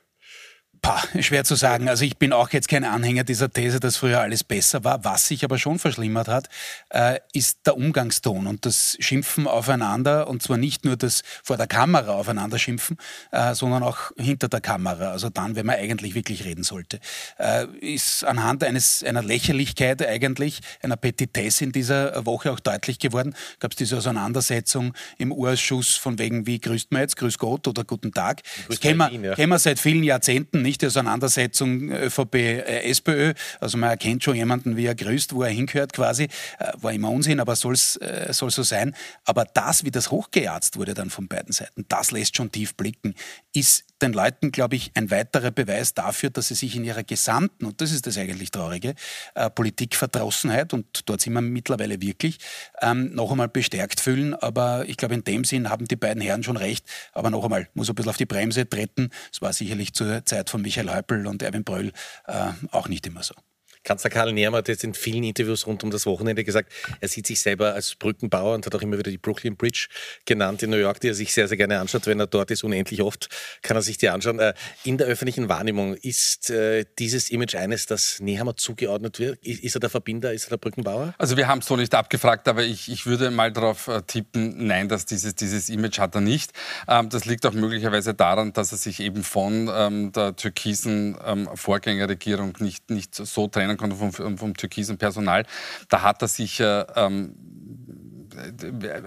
Pah, 0.83 1.01
schwer 1.21 1.45
zu 1.45 1.55
sagen. 1.55 1.89
Also 1.89 2.05
ich 2.05 2.17
bin 2.17 2.33
auch 2.33 2.51
jetzt 2.51 2.67
kein 2.67 2.83
Anhänger 2.83 3.23
dieser 3.23 3.49
These, 3.49 3.79
dass 3.79 3.97
früher 3.97 4.21
alles 4.21 4.43
besser 4.43 4.83
war. 4.83 5.05
Was 5.05 5.29
sich 5.29 5.45
aber 5.45 5.57
schon 5.57 5.79
verschlimmert 5.79 6.27
hat, 6.27 6.49
äh, 6.91 7.21
ist 7.33 7.61
der 7.67 7.77
Umgangston 7.77 8.49
und 8.49 8.67
das 8.67 8.97
Schimpfen 8.99 9.47
aufeinander 9.47 10.27
und 10.27 10.43
zwar 10.43 10.57
nicht 10.57 10.85
nur 10.85 10.97
das 10.97 11.23
vor 11.45 11.57
der 11.57 11.69
Kamera 11.69 12.15
aufeinander 12.15 12.59
schimpfen, 12.59 12.97
äh, 13.31 13.55
sondern 13.55 13.85
auch 13.85 14.11
hinter 14.19 14.49
der 14.49 14.61
Kamera. 14.61 15.13
Also 15.13 15.31
dann, 15.31 15.55
wenn 15.55 15.67
man 15.67 15.77
eigentlich 15.77 16.17
wirklich 16.17 16.45
reden 16.45 16.65
sollte. 16.65 16.99
Äh, 17.39 17.67
ist 17.79 18.25
anhand 18.25 18.65
eines, 18.65 19.05
einer 19.05 19.23
Lächerlichkeit 19.23 20.05
eigentlich, 20.05 20.63
einer 20.83 20.97
Petitesse 20.97 21.63
in 21.63 21.71
dieser 21.71 22.27
Woche 22.27 22.51
auch 22.51 22.59
deutlich 22.59 22.99
geworden. 22.99 23.37
Gab 23.61 23.71
es 23.71 23.77
diese 23.77 23.99
Auseinandersetzung 23.99 24.95
im 25.17 25.31
Urschuss 25.31 25.95
von 25.95 26.19
wegen, 26.19 26.49
wie 26.49 26.59
grüßt 26.59 26.91
man 26.91 27.03
jetzt, 27.03 27.17
grüß 27.19 27.39
Gott 27.39 27.69
oder 27.69 27.85
guten 27.85 28.11
Tag. 28.11 28.43
Das 28.67 28.81
kennen 28.81 28.99
wir, 28.99 29.13
ja. 29.13 29.35
kennen 29.37 29.51
wir 29.51 29.61
seit 29.61 29.79
vielen 29.79 30.03
Jahrzehnten 30.03 30.63
nicht 30.63 30.72
nicht 30.73 30.85
Auseinandersetzung 30.85 31.91
ÖVP-SPÖ. 31.91 33.31
Äh, 33.31 33.35
also 33.61 33.77
man 33.77 33.91
erkennt 33.91 34.25
schon 34.25 34.37
jemanden, 34.37 34.77
wie 34.77 34.87
er 34.87 34.95
grüßt, 34.95 35.35
wo 35.35 35.43
er 35.43 35.51
hingehört 35.51 35.93
quasi. 35.93 36.25
Äh, 36.59 36.73
war 36.81 36.93
immer 36.93 37.11
Unsinn, 37.11 37.41
aber 37.41 37.57
soll's, 37.57 37.97
äh, 37.97 38.33
so 38.33 38.49
sein. 38.49 38.95
Aber 39.25 39.45
das, 39.45 39.85
wie 39.85 39.91
das 39.91 40.11
hochgejatzt 40.11 40.79
wurde 40.79 40.95
dann 40.95 41.11
von 41.11 41.29
beiden 41.29 41.53
Seiten, 41.53 41.85
das 41.89 42.11
lässt 42.11 42.37
schon 42.37 42.51
tief 42.51 42.75
blicken, 42.75 43.15
ist 43.53 43.85
den 44.01 44.13
Leuten, 44.13 44.51
glaube 44.51 44.75
ich, 44.77 44.91
ein 44.95 45.11
weiterer 45.11 45.51
Beweis 45.51 45.95
dafür, 45.95 46.31
dass 46.31 46.49
sie 46.49 46.55
sich 46.55 46.75
in 46.75 46.85
ihrer 46.85 47.05
gesamten, 47.05 47.67
und 47.67 47.81
das 47.81 47.93
ist 47.93 48.07
das 48.07 48.19
eigentlich 48.19 48.51
Traurige, 48.51 48.95
äh, 49.35 49.49
Politikverdrossenheit, 49.49 50.73
und 50.73 51.09
dort 51.09 51.21
sind 51.21 51.35
wir 51.35 51.41
mittlerweile 51.41 52.01
wirklich, 52.01 52.39
ähm, 52.81 53.15
noch 53.15 53.31
einmal 53.31 53.49
bestärkt 53.49 54.01
fühlen. 54.01 54.35
Aber 54.35 54.89
ich 54.89 54.97
glaube, 54.97 55.15
in 55.15 55.25
dem 55.25 55.45
Sinn 55.45 55.71
haben 55.71 55.87
die 55.87 55.97
beiden 55.97 56.21
Herren 56.21 56.43
schon 56.43 56.57
recht. 56.57 56.85
Aber 57.13 57.31
noch 57.31 57.45
einmal, 57.45 57.69
muss 57.75 57.89
ein 57.89 57.95
bisschen 57.95 58.11
auf 58.11 58.17
die 58.17 58.27
Bremse 58.27 58.69
treten. 58.69 59.11
Es 59.33 59.41
war 59.41 59.53
sicherlich 59.53 59.93
zur 59.93 60.25
Zeit 60.25 60.51
von 60.51 60.62
Michael 60.63 60.91
Häupl 60.91 61.27
und 61.27 61.43
Erwin 61.43 61.65
Bröll 61.65 61.93
äh, 62.27 62.51
auch 62.71 62.89
nicht 62.89 63.07
immer 63.07 63.23
so. 63.23 63.35
Kanzler 63.85 64.11
Karl 64.11 64.33
Nehammer 64.33 64.59
hat 64.59 64.69
jetzt 64.69 64.85
in 64.85 64.95
vielen 64.95 65.25
Interviews 65.25 65.67
rund 65.67 65.83
um 65.83 65.91
das 65.91 66.07
Wochenende 66.07 66.45
gesagt, 66.45 66.73
er 67.01 67.09
sieht 67.09 67.27
sich 67.27 67.41
selber 67.41 67.75
als 67.75 67.95
Brückenbauer 67.95 68.55
und 68.55 68.65
hat 68.65 68.75
auch 68.75 68.83
immer 68.83 68.99
wieder 68.99 69.11
die 69.11 69.19
Brooklyn 69.19 69.57
Bridge 69.57 69.89
genannt 70.25 70.63
in 70.63 70.71
New 70.71 70.77
York, 70.77 71.01
die 71.01 71.09
er 71.09 71.15
sich 71.15 71.33
sehr, 71.33 71.49
sehr 71.49 71.57
gerne 71.57 71.81
anschaut. 71.81 72.07
Wenn 72.07 72.21
er 72.21 72.27
dort 72.27 72.51
ist, 72.51 72.63
unendlich 72.65 73.03
oft 73.03 73.29
kann 73.63 73.77
er 73.77 73.83
sich 73.83 73.99
die 73.99 74.09
anschauen. 74.09 74.39
Äh, 74.39 74.55
in 74.85 74.99
der 74.99 75.07
öffentlichen 75.07 75.49
Wahrnehmung 75.49 75.95
ist 75.95 76.51
äh, 76.51 76.85
dieses 76.99 77.31
Image 77.31 77.55
eines, 77.55 77.87
das 77.87 78.21
Nehammer 78.21 78.57
zugeordnet 78.57 79.19
wird? 79.19 79.45
Ist 79.45 79.75
er 79.75 79.81
der 79.81 79.91
Verbinder, 79.91 80.33
ist 80.33 80.47
er 80.47 80.51
der 80.51 80.57
Brückenbauer? 80.59 81.15
Also 81.19 81.37
wir 81.37 81.49
haben 81.49 81.59
es 81.59 81.67
so 81.67 81.77
nicht 81.77 81.95
abgefragt, 81.95 82.49
aber 82.49 82.63
ich, 82.63 82.91
ich 82.91 83.07
würde 83.07 83.31
mal 83.31 83.53
darauf 83.53 83.89
äh, 83.89 84.03
tippen, 84.03 84.67
nein, 84.67 84.89
dass 84.89 85.07
dieses, 85.07 85.35
dieses 85.35 85.69
Image 85.69 85.99
hat 85.99 86.15
er 86.15 86.21
nicht. 86.21 86.53
Ähm, 86.89 87.09
das 87.09 87.25
liegt 87.25 87.45
auch 87.47 87.53
möglicherweise 87.53 88.15
daran, 88.15 88.53
dass 88.53 88.73
er 88.73 88.79
sich 88.79 89.01
eben 89.01 89.25
von 89.25 89.71
ähm, 89.75 90.13
der 90.13 90.37
türkisen 90.37 91.17
ähm, 91.25 91.49
Vorgängerregierung 91.55 92.57
nicht, 92.61 92.91
nicht 92.91 93.15
so 93.15 93.49
trennen 93.49 93.72
trennen 93.77 93.97
konnte 93.97 94.13
vom, 94.13 94.39
vom 94.39 94.57
türkisen 94.57 94.99
Personal, 94.99 95.45
da 95.89 96.03
hat 96.03 96.23
er 96.23 96.29
sich 96.29 96.61
ähm, 96.61 97.35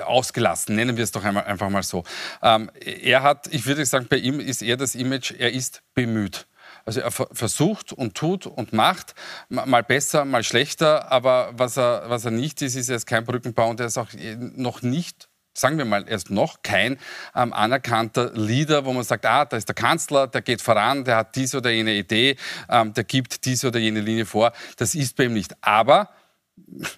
ausgelassen, 0.05 0.75
nennen 0.75 0.97
wir 0.97 1.03
es 1.03 1.11
doch 1.11 1.23
einmal, 1.23 1.45
einfach 1.45 1.69
mal 1.69 1.83
so. 1.83 2.03
Ähm, 2.41 2.69
er 2.79 3.23
hat, 3.23 3.47
ich 3.51 3.65
würde 3.65 3.85
sagen, 3.85 4.07
bei 4.09 4.17
ihm 4.17 4.39
ist 4.39 4.61
eher 4.61 4.77
das 4.77 4.95
Image, 4.95 5.31
er 5.31 5.51
ist 5.51 5.81
bemüht. 5.93 6.47
Also 6.85 6.99
er 6.99 7.11
versucht 7.11 7.93
und 7.93 8.15
tut 8.15 8.45
und 8.45 8.71
macht, 8.71 9.15
mal 9.49 9.81
besser, 9.81 10.23
mal 10.23 10.43
schlechter, 10.43 11.11
aber 11.11 11.51
was 11.53 11.77
er, 11.77 12.03
was 12.09 12.25
er 12.25 12.31
nicht 12.31 12.61
ist, 12.61 12.75
ist 12.75 12.89
er 12.89 12.95
ist 12.95 13.07
kein 13.07 13.25
Brückenbauer 13.25 13.69
und 13.69 13.79
er 13.79 13.87
ist 13.87 13.97
auch 13.97 14.13
äh, 14.13 14.35
noch 14.35 14.83
nicht 14.83 15.27
sagen 15.55 15.77
wir 15.77 15.85
mal, 15.85 16.07
er 16.07 16.15
ist 16.15 16.29
noch 16.29 16.61
kein 16.61 16.99
ähm, 17.33 17.53
anerkannter 17.53 18.31
Leader, 18.33 18.85
wo 18.85 18.93
man 18.93 19.03
sagt, 19.03 19.25
ah, 19.25 19.45
da 19.45 19.57
ist 19.57 19.67
der 19.67 19.75
Kanzler, 19.75 20.27
der 20.27 20.41
geht 20.41 20.61
voran, 20.61 21.05
der 21.05 21.17
hat 21.17 21.35
diese 21.35 21.57
oder 21.57 21.71
jene 21.71 21.93
Idee, 21.93 22.35
ähm, 22.69 22.93
der 22.93 23.05
gibt 23.05 23.45
diese 23.45 23.67
oder 23.67 23.79
jene 23.79 24.01
Linie 24.01 24.25
vor. 24.25 24.51
Das 24.77 24.95
ist 24.95 25.15
bei 25.15 25.25
ihm 25.25 25.33
nicht. 25.33 25.55
Aber 25.61 26.09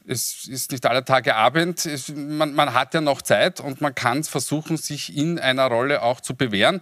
es 0.05 0.47
ist 0.47 0.71
nicht 0.71 0.85
aller 0.85 1.05
Tage 1.05 1.35
Abend. 1.35 1.85
Es, 1.85 2.09
man, 2.09 2.53
man, 2.53 2.73
hat 2.73 2.93
ja 2.93 3.01
noch 3.01 3.21
Zeit 3.21 3.59
und 3.59 3.81
man 3.81 3.95
kann 3.95 4.23
versuchen, 4.23 4.77
sich 4.77 5.15
in 5.15 5.39
einer 5.39 5.65
Rolle 5.65 6.01
auch 6.01 6.21
zu 6.21 6.35
bewähren. 6.35 6.81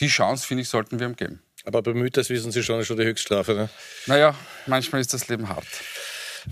Die 0.00 0.08
Chance, 0.08 0.46
finde 0.46 0.62
ich, 0.62 0.68
sollten 0.68 0.98
wir 0.98 1.06
ihm 1.06 1.16
geben. 1.16 1.40
Aber 1.64 1.80
bemüht, 1.80 2.16
das 2.16 2.28
wissen 2.28 2.52
Sie 2.52 2.62
schon, 2.62 2.80
ist 2.80 2.86
schon 2.86 2.98
die 2.98 3.04
Höchststrafe. 3.04 3.54
Ne? 3.54 3.68
Naja, 4.06 4.34
manchmal 4.66 5.00
ist 5.00 5.14
das 5.14 5.28
Leben 5.28 5.48
hart. 5.48 5.66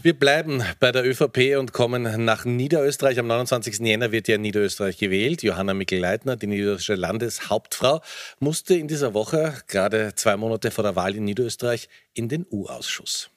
Wir 0.00 0.18
bleiben 0.18 0.62
bei 0.80 0.90
der 0.90 1.04
ÖVP 1.04 1.58
und 1.58 1.72
kommen 1.72 2.24
nach 2.24 2.46
Niederösterreich. 2.46 3.18
Am 3.18 3.26
29. 3.26 3.78
Jänner 3.80 4.10
wird 4.10 4.26
ja 4.26 4.38
Niederösterreich 4.38 4.96
gewählt. 4.96 5.42
Johanna 5.42 5.74
Mikl-Leitner, 5.74 6.36
die 6.36 6.46
niederösterreichische 6.46 6.94
Landeshauptfrau, 6.94 8.00
musste 8.38 8.74
in 8.74 8.88
dieser 8.88 9.12
Woche, 9.12 9.54
gerade 9.68 10.14
zwei 10.14 10.38
Monate 10.38 10.70
vor 10.70 10.82
der 10.82 10.96
Wahl 10.96 11.14
in 11.14 11.24
Niederösterreich, 11.24 11.90
in 12.14 12.30
den 12.30 12.46
U-Ausschuss. 12.50 13.31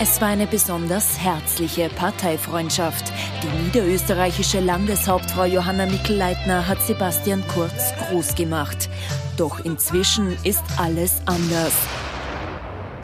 Es 0.00 0.20
war 0.20 0.26
eine 0.26 0.48
besonders 0.48 1.20
herzliche 1.20 1.88
Parteifreundschaft. 1.88 3.12
Die 3.42 3.46
niederösterreichische 3.64 4.58
Landeshauptfrau 4.58 5.44
Johanna 5.44 5.86
Mikl-Leitner 5.86 6.66
hat 6.66 6.82
Sebastian 6.82 7.44
Kurz 7.46 7.92
groß 8.08 8.34
gemacht. 8.34 8.88
Doch 9.36 9.64
inzwischen 9.64 10.36
ist 10.42 10.64
alles 10.78 11.22
anders. 11.26 11.74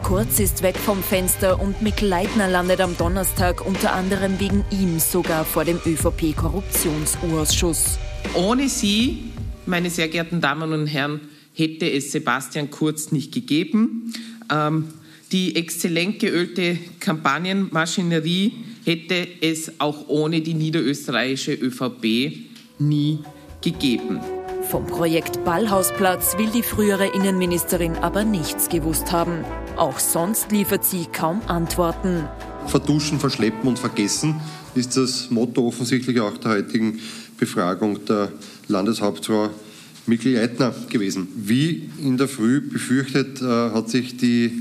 Kurz 0.03 0.41
ist 0.41 0.63
weg 0.63 0.75
vom 0.75 1.01
Fenster 1.01 1.61
und 1.61 1.81
Mikl-Leitner 1.81 2.49
landet 2.49 2.81
am 2.81 2.97
Donnerstag 2.97 3.65
unter 3.65 3.93
anderem 3.93 4.41
wegen 4.41 4.65
ihm 4.69 4.99
sogar 4.99 5.45
vor 5.45 5.63
dem 5.63 5.79
ÖVP-Korruptionsausschuss. 5.85 7.99
Ohne 8.33 8.67
Sie, 8.67 9.31
meine 9.65 9.89
sehr 9.89 10.09
geehrten 10.09 10.41
Damen 10.41 10.73
und 10.73 10.87
Herren, 10.87 11.21
hätte 11.53 11.89
es 11.89 12.11
Sebastian 12.11 12.69
Kurz 12.69 13.13
nicht 13.13 13.33
gegeben. 13.33 14.13
Ähm, 14.51 14.89
die 15.31 15.55
exzellent 15.55 16.19
geölte 16.19 16.77
Kampagnenmaschinerie 16.99 18.53
hätte 18.83 19.27
es 19.41 19.79
auch 19.79 20.07
ohne 20.07 20.41
die 20.41 20.53
niederösterreichische 20.53 21.53
ÖVP 21.53 22.33
nie 22.79 23.19
gegeben. 23.61 24.19
Vom 24.69 24.87
Projekt 24.87 25.43
Ballhausplatz 25.43 26.37
will 26.37 26.49
die 26.49 26.63
frühere 26.63 27.07
Innenministerin 27.07 27.95
aber 27.95 28.23
nichts 28.23 28.69
gewusst 28.69 29.11
haben. 29.11 29.43
Auch 29.75 29.99
sonst 29.99 30.51
liefert 30.51 30.85
sie 30.85 31.05
kaum 31.11 31.41
Antworten. 31.47 32.23
Verduschen, 32.67 33.19
verschleppen 33.19 33.67
und 33.67 33.79
vergessen 33.79 34.39
ist 34.75 34.95
das 34.95 35.29
Motto 35.29 35.67
offensichtlich 35.67 36.19
auch 36.21 36.37
der 36.37 36.51
heutigen 36.51 36.99
Befragung 37.37 38.05
der 38.05 38.31
Landeshauptfrau 38.67 39.49
Mikkel 40.05 40.37
Eitner 40.37 40.73
gewesen. 40.89 41.27
Wie 41.35 41.89
in 42.01 42.17
der 42.17 42.27
Früh 42.27 42.61
befürchtet, 42.61 43.41
äh, 43.41 43.45
hat 43.45 43.89
sich 43.89 44.17
die 44.17 44.51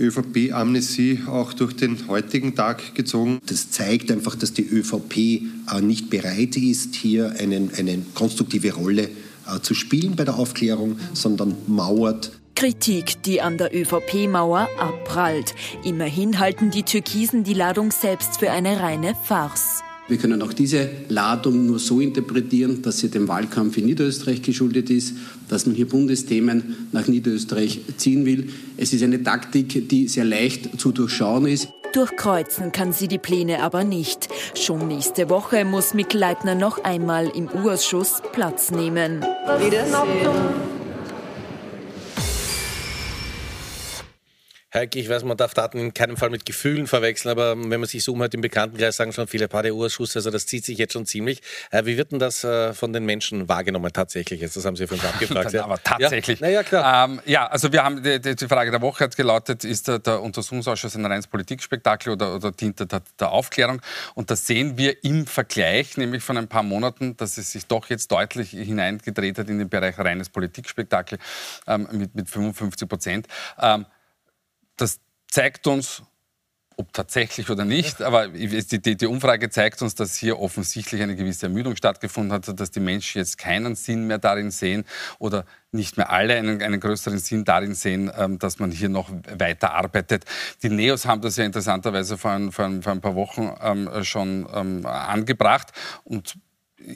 ÖVP-Amnesie 0.00 1.20
auch 1.26 1.52
durch 1.52 1.74
den 1.74 2.08
heutigen 2.08 2.54
Tag 2.54 2.94
gezogen. 2.94 3.38
Das 3.46 3.70
zeigt 3.70 4.10
einfach, 4.10 4.34
dass 4.36 4.52
die 4.52 4.66
ÖVP 4.66 5.16
äh, 5.16 5.80
nicht 5.80 6.10
bereit 6.10 6.56
ist, 6.56 6.94
hier 6.94 7.34
einen, 7.38 7.70
eine 7.74 7.98
konstruktive 8.14 8.74
Rolle 8.74 9.08
äh, 9.46 9.60
zu 9.62 9.74
spielen 9.74 10.16
bei 10.16 10.24
der 10.24 10.36
Aufklärung, 10.36 10.98
sondern 11.12 11.54
mauert. 11.66 12.32
Kritik, 12.54 13.22
die 13.24 13.40
an 13.40 13.58
der 13.58 13.74
ÖVP-Mauer 13.74 14.68
abprallt. 14.78 15.54
Immerhin 15.84 16.38
halten 16.38 16.70
die 16.70 16.84
Türkisen 16.84 17.42
die 17.42 17.54
Ladung 17.54 17.90
selbst 17.90 18.38
für 18.38 18.50
eine 18.50 18.80
reine 18.80 19.14
Farce. 19.24 19.82
Wir 20.06 20.18
können 20.18 20.42
auch 20.42 20.52
diese 20.52 20.90
Ladung 21.08 21.64
nur 21.66 21.78
so 21.78 21.98
interpretieren, 21.98 22.82
dass 22.82 22.98
sie 22.98 23.08
dem 23.08 23.26
Wahlkampf 23.26 23.78
in 23.78 23.86
Niederösterreich 23.86 24.42
geschuldet 24.42 24.90
ist, 24.90 25.14
dass 25.48 25.64
man 25.64 25.74
hier 25.74 25.88
Bundesthemen 25.88 26.88
nach 26.92 27.06
Niederösterreich 27.06 27.80
ziehen 27.96 28.26
will. 28.26 28.50
Es 28.76 28.92
ist 28.92 29.02
eine 29.02 29.22
Taktik, 29.22 29.88
die 29.88 30.08
sehr 30.08 30.26
leicht 30.26 30.78
zu 30.78 30.92
durchschauen 30.92 31.46
ist. 31.46 31.68
Durchkreuzen 31.94 32.72
kann 32.72 32.92
sie 32.92 33.08
die 33.08 33.18
Pläne 33.18 33.62
aber 33.62 33.84
nicht. 33.84 34.28
Schon 34.54 34.88
nächste 34.88 35.30
Woche 35.30 35.64
muss 35.64 35.94
Mick 35.94 36.12
Leitner 36.12 36.54
noch 36.54 36.82
einmal 36.84 37.28
im 37.28 37.48
Urschuss 37.48 38.20
Platz 38.32 38.72
nehmen. 38.72 39.24
Wiedersehen. 39.58 40.73
Heike, 44.76 44.98
ich 44.98 45.08
weiß, 45.08 45.22
man 45.22 45.36
darf 45.36 45.54
Daten 45.54 45.78
in 45.78 45.94
keinem 45.94 46.16
Fall 46.16 46.30
mit 46.30 46.44
Gefühlen 46.44 46.88
verwechseln, 46.88 47.30
aber 47.30 47.56
wenn 47.56 47.78
man 47.78 47.84
sich 47.84 48.02
so 48.02 48.12
umhört 48.12 48.34
im 48.34 48.40
Bekanntenkreis, 48.40 48.96
sagen 48.96 49.12
schon 49.12 49.28
viele 49.28 49.46
PADU-Ausschüsse, 49.46 50.18
also 50.18 50.32
das 50.32 50.46
zieht 50.46 50.64
sich 50.64 50.78
jetzt 50.78 50.94
schon 50.94 51.06
ziemlich. 51.06 51.42
Äh, 51.70 51.84
wie 51.84 51.96
wird 51.96 52.10
denn 52.10 52.18
das 52.18 52.42
äh, 52.42 52.74
von 52.74 52.92
den 52.92 53.04
Menschen 53.04 53.48
wahrgenommen 53.48 53.92
tatsächlich? 53.92 54.40
Jetzt, 54.40 54.56
das 54.56 54.64
haben 54.64 54.74
Sie 54.74 54.88
von 54.88 54.98
uns 54.98 55.06
abgefragt. 55.08 55.52
ja. 55.52 55.62
Aber 55.62 55.80
tatsächlich. 55.80 56.40
Ja, 56.40 56.46
naja, 56.48 56.62
klar. 56.64 57.08
Ähm, 57.08 57.20
ja, 57.24 57.46
also 57.46 57.70
wir 57.70 57.84
haben, 57.84 58.02
die, 58.02 58.18
die, 58.18 58.48
Frage 58.48 58.72
der 58.72 58.82
Woche 58.82 59.04
hat 59.04 59.16
gelautet, 59.16 59.62
ist 59.62 59.86
der, 59.86 60.00
der 60.00 60.20
Untersuchungsausschuss 60.20 60.96
ein 60.96 61.06
reines 61.06 61.28
Politikspektakel 61.28 62.12
oder, 62.12 62.34
oder 62.34 62.50
dient 62.50 62.80
der, 62.80 63.00
der 63.20 63.30
Aufklärung? 63.30 63.80
Und 64.16 64.32
das 64.32 64.44
sehen 64.44 64.76
wir 64.76 65.04
im 65.04 65.28
Vergleich, 65.28 65.96
nämlich 65.98 66.24
von 66.24 66.36
ein 66.36 66.48
paar 66.48 66.64
Monaten, 66.64 67.16
dass 67.16 67.38
es 67.38 67.52
sich 67.52 67.68
doch 67.68 67.90
jetzt 67.90 68.10
deutlich 68.10 68.50
hineingedreht 68.50 69.38
hat 69.38 69.48
in 69.48 69.60
den 69.60 69.68
Bereich 69.68 69.96
reines 70.00 70.30
Politikspektakel 70.30 71.20
ähm, 71.68 71.86
mit, 71.92 72.12
mit 72.16 72.28
55 72.28 72.88
Prozent. 72.88 73.28
Ähm, 73.60 73.86
das 74.76 75.00
zeigt 75.28 75.66
uns, 75.66 76.02
ob 76.76 76.92
tatsächlich 76.92 77.50
oder 77.50 77.64
nicht, 77.64 78.02
aber 78.02 78.28
die, 78.28 78.80
die, 78.80 78.96
die, 78.96 79.06
Umfrage 79.06 79.48
zeigt 79.48 79.80
uns, 79.82 79.94
dass 79.94 80.16
hier 80.16 80.40
offensichtlich 80.40 81.02
eine 81.02 81.14
gewisse 81.14 81.46
Ermüdung 81.46 81.76
stattgefunden 81.76 82.32
hat, 82.32 82.58
dass 82.58 82.70
die 82.70 82.80
Menschen 82.80 83.18
jetzt 83.18 83.38
keinen 83.38 83.76
Sinn 83.76 84.06
mehr 84.06 84.18
darin 84.18 84.50
sehen 84.50 84.84
oder 85.18 85.44
nicht 85.70 85.96
mehr 85.96 86.10
alle 86.10 86.34
einen, 86.34 86.60
einen 86.62 86.80
größeren 86.80 87.18
Sinn 87.18 87.44
darin 87.44 87.74
sehen, 87.74 88.10
ähm, 88.16 88.38
dass 88.38 88.58
man 88.58 88.70
hier 88.70 88.88
noch 88.88 89.10
weiter 89.38 89.72
arbeitet. 89.72 90.24
Die 90.62 90.68
Neos 90.68 91.06
haben 91.06 91.20
das 91.20 91.36
ja 91.36 91.44
interessanterweise 91.44 92.18
vor 92.18 92.32
ein, 92.32 92.50
vor 92.50 92.64
ein, 92.64 92.82
vor 92.82 92.92
ein 92.92 93.00
paar 93.00 93.14
Wochen 93.14 93.52
ähm, 93.60 93.88
schon 94.02 94.48
ähm, 94.52 94.84
angebracht 94.86 95.72
und 96.02 96.34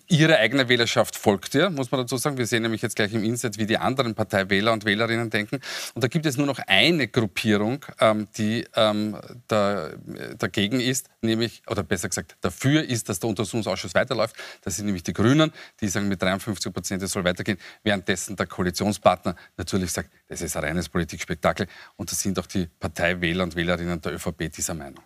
Ihre 0.08 0.38
eigene 0.38 0.68
Wählerschaft 0.68 1.16
folgt 1.16 1.54
ihr, 1.54 1.70
muss 1.70 1.90
man 1.90 2.00
dazu 2.00 2.16
sagen. 2.16 2.36
Wir 2.36 2.46
sehen 2.46 2.62
nämlich 2.62 2.82
jetzt 2.82 2.96
gleich 2.96 3.12
im 3.12 3.24
Inset, 3.24 3.58
wie 3.58 3.66
die 3.66 3.78
anderen 3.78 4.14
Parteiwähler 4.14 4.72
und 4.72 4.84
Wählerinnen 4.84 5.30
denken. 5.30 5.60
Und 5.94 6.04
da 6.04 6.08
gibt 6.08 6.26
es 6.26 6.36
nur 6.36 6.46
noch 6.46 6.58
eine 6.66 7.08
Gruppierung, 7.08 7.84
ähm, 8.00 8.28
die 8.36 8.66
ähm, 8.74 9.16
da, 9.46 9.90
dagegen 10.36 10.80
ist, 10.80 11.08
nämlich, 11.22 11.62
oder 11.68 11.82
besser 11.82 12.08
gesagt, 12.08 12.36
dafür 12.40 12.84
ist, 12.84 13.08
dass 13.08 13.20
der 13.20 13.30
Untersuchungsausschuss 13.30 13.94
weiterläuft. 13.94 14.36
Das 14.62 14.76
sind 14.76 14.86
nämlich 14.86 15.04
die 15.04 15.12
Grünen, 15.12 15.52
die 15.80 15.88
sagen 15.88 16.08
mit 16.08 16.20
53 16.20 16.72
Prozent, 16.72 17.02
es 17.02 17.12
soll 17.12 17.24
weitergehen, 17.24 17.58
währenddessen 17.82 18.36
der 18.36 18.46
Koalitionspartner 18.46 19.36
natürlich 19.56 19.92
sagt, 19.92 20.10
das 20.28 20.42
ist 20.42 20.56
ein 20.56 20.64
reines 20.64 20.88
Politikspektakel. 20.88 21.66
Und 21.96 22.10
das 22.10 22.20
sind 22.20 22.38
auch 22.38 22.46
die 22.46 22.66
Parteiwähler 22.66 23.44
und 23.44 23.56
Wählerinnen 23.56 24.00
der 24.00 24.14
ÖVP 24.14 24.50
dieser 24.52 24.74
Meinung. 24.74 25.02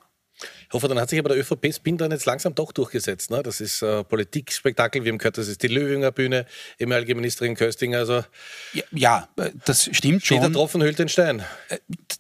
Ich 0.68 0.72
hoffe, 0.72 0.88
dann 0.88 0.99
hat 1.00 1.11
sich 1.11 1.18
aber 1.18 1.30
der 1.30 1.38
ÖVP-Spin 1.38 1.99
dann 1.99 2.11
jetzt 2.11 2.26
langsam 2.26 2.54
doch 2.54 2.72
durchgesetzt. 2.72 3.30
Ne? 3.30 3.42
Das 3.42 3.61
ist 3.61 3.82
äh, 3.82 4.04
Politikspektakel. 4.04 5.04
Wir 5.04 5.12
haben 5.12 5.18
gehört, 5.18 5.38
das 5.38 5.49
ist 5.49 5.62
die 5.62 5.68
Löwinger 5.68 6.12
Bühne, 6.12 6.46
ehemalige 6.78 7.14
Ministerin 7.14 7.54
Köstinger. 7.54 7.99
Also 7.99 8.25
ja, 8.72 8.84
ja, 8.92 9.28
äh, 9.37 9.50
das 9.64 9.88
stimmt 9.92 10.25
schon. 10.25 10.38
Jeder 10.38 10.52
Tropfen 10.52 10.82
hüllt 10.82 10.99
den 10.99 11.08
Stein. 11.08 11.44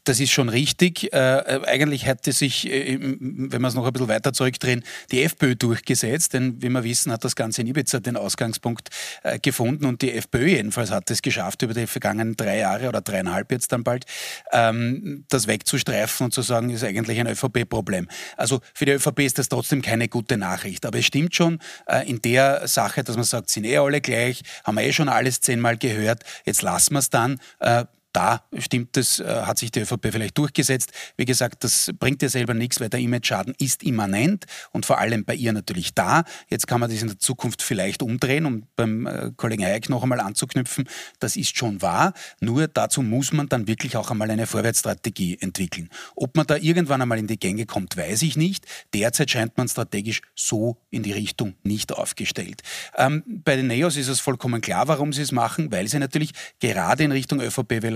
Äh, 0.02 0.12
das 0.12 0.20
ist 0.20 0.30
schon 0.30 0.48
richtig. 0.48 1.12
Äh, 1.12 1.60
eigentlich 1.66 2.06
hätte 2.06 2.32
sich, 2.32 2.70
äh, 2.70 2.98
wenn 3.00 3.60
wir 3.60 3.68
es 3.68 3.74
noch 3.74 3.86
ein 3.86 3.92
bisschen 3.92 4.08
weiter 4.08 4.32
zurückdrehen, 4.32 4.84
die 5.10 5.22
FPÖ 5.22 5.54
durchgesetzt. 5.56 6.34
Denn 6.34 6.60
wie 6.62 6.68
wir 6.68 6.84
wissen, 6.84 7.12
hat 7.12 7.24
das 7.24 7.36
Ganze 7.36 7.62
in 7.62 7.66
Ibiza 7.68 8.00
den 8.00 8.16
Ausgangspunkt 8.16 8.88
äh, 9.22 9.38
gefunden. 9.38 9.86
Und 9.86 10.02
die 10.02 10.12
FPÖ 10.12 10.46
jedenfalls 10.46 10.90
hat 10.90 11.10
es 11.10 11.22
geschafft, 11.22 11.62
über 11.62 11.74
die 11.74 11.86
vergangenen 11.86 12.36
drei 12.36 12.58
Jahre 12.58 12.88
oder 12.88 13.00
dreieinhalb 13.00 13.50
jetzt 13.52 13.72
dann 13.72 13.84
bald, 13.84 14.04
ähm, 14.52 15.24
das 15.28 15.46
wegzustreifen 15.46 16.26
und 16.26 16.34
zu 16.34 16.42
sagen, 16.42 16.70
ist 16.70 16.84
eigentlich 16.84 17.20
ein 17.20 17.26
ÖVP-Problem. 17.26 18.08
Also 18.36 18.60
für 18.74 18.86
die 18.86 18.92
ÖVP 18.92 19.20
ist 19.20 19.38
das 19.38 19.48
trotzdem 19.48 19.82
keine 19.82 20.08
gute 20.08 20.36
Nachricht. 20.36 20.84
Aber 20.86 20.98
es 20.98 21.06
stimmt 21.06 21.34
schon 21.34 21.58
äh, 21.86 22.08
in 22.08 22.20
der 22.22 22.66
Sache, 22.68 23.04
dass 23.04 23.16
man 23.16 23.24
sagt, 23.24 23.50
sind 23.50 23.64
eh 23.64 23.78
alle 23.78 24.00
gleich, 24.00 24.42
haben 24.64 24.76
wir 24.76 24.84
eh 24.84 24.92
schon 24.92 25.08
alles 25.08 25.40
zehnmal 25.40 25.76
gehört, 25.76 26.22
jetzt 26.44 26.62
lassen 26.62 26.94
wir 26.94 26.98
es 26.98 27.10
dann. 27.10 27.38
Da 28.12 28.44
stimmt 28.58 28.96
es, 28.96 29.20
äh, 29.20 29.24
hat 29.24 29.58
sich 29.58 29.70
die 29.70 29.80
ÖVP 29.80 30.08
vielleicht 30.10 30.36
durchgesetzt. 30.36 30.92
Wie 31.16 31.24
gesagt, 31.24 31.64
das 31.64 31.90
bringt 31.98 32.22
ihr 32.22 32.28
selber 32.28 32.54
nichts, 32.54 32.80
weil 32.80 32.88
der 32.88 33.00
Image-Schaden 33.00 33.54
ist 33.58 33.82
immanent 33.82 34.44
und 34.72 34.86
vor 34.86 34.98
allem 34.98 35.24
bei 35.24 35.34
ihr 35.34 35.52
natürlich 35.52 35.94
da. 35.94 36.24
Jetzt 36.48 36.66
kann 36.66 36.80
man 36.80 36.90
das 36.90 37.00
in 37.00 37.08
der 37.08 37.18
Zukunft 37.18 37.62
vielleicht 37.62 38.02
umdrehen, 38.02 38.46
um 38.46 38.64
beim 38.76 39.06
äh, 39.06 39.30
Kollegen 39.36 39.64
Hayek 39.64 39.88
noch 39.88 40.02
einmal 40.02 40.20
anzuknüpfen. 40.20 40.88
Das 41.20 41.36
ist 41.36 41.56
schon 41.56 41.80
wahr. 41.80 42.12
Nur 42.40 42.68
dazu 42.68 43.02
muss 43.02 43.32
man 43.32 43.48
dann 43.48 43.66
wirklich 43.66 43.96
auch 43.96 44.10
einmal 44.10 44.30
eine 44.30 44.46
Vorwärtsstrategie 44.46 45.38
entwickeln. 45.40 45.88
Ob 46.14 46.36
man 46.36 46.46
da 46.46 46.56
irgendwann 46.56 47.00
einmal 47.00 47.18
in 47.18 47.26
die 47.26 47.38
Gänge 47.38 47.66
kommt, 47.66 47.96
weiß 47.96 48.22
ich 48.22 48.36
nicht. 48.36 48.66
Derzeit 48.94 49.30
scheint 49.30 49.56
man 49.56 49.68
strategisch 49.68 50.22
so 50.34 50.76
in 50.90 51.02
die 51.02 51.12
Richtung 51.12 51.54
nicht 51.62 51.92
aufgestellt. 51.92 52.62
Ähm, 52.96 53.22
bei 53.26 53.56
den 53.56 53.68
Neos 53.68 53.96
ist 53.96 54.08
es 54.08 54.20
vollkommen 54.20 54.60
klar, 54.60 54.88
warum 54.88 55.12
sie 55.12 55.22
es 55.22 55.32
machen, 55.32 55.72
weil 55.72 55.88
sie 55.88 55.98
natürlich 55.98 56.32
gerade 56.60 57.04
in 57.04 57.12
Richtung 57.12 57.40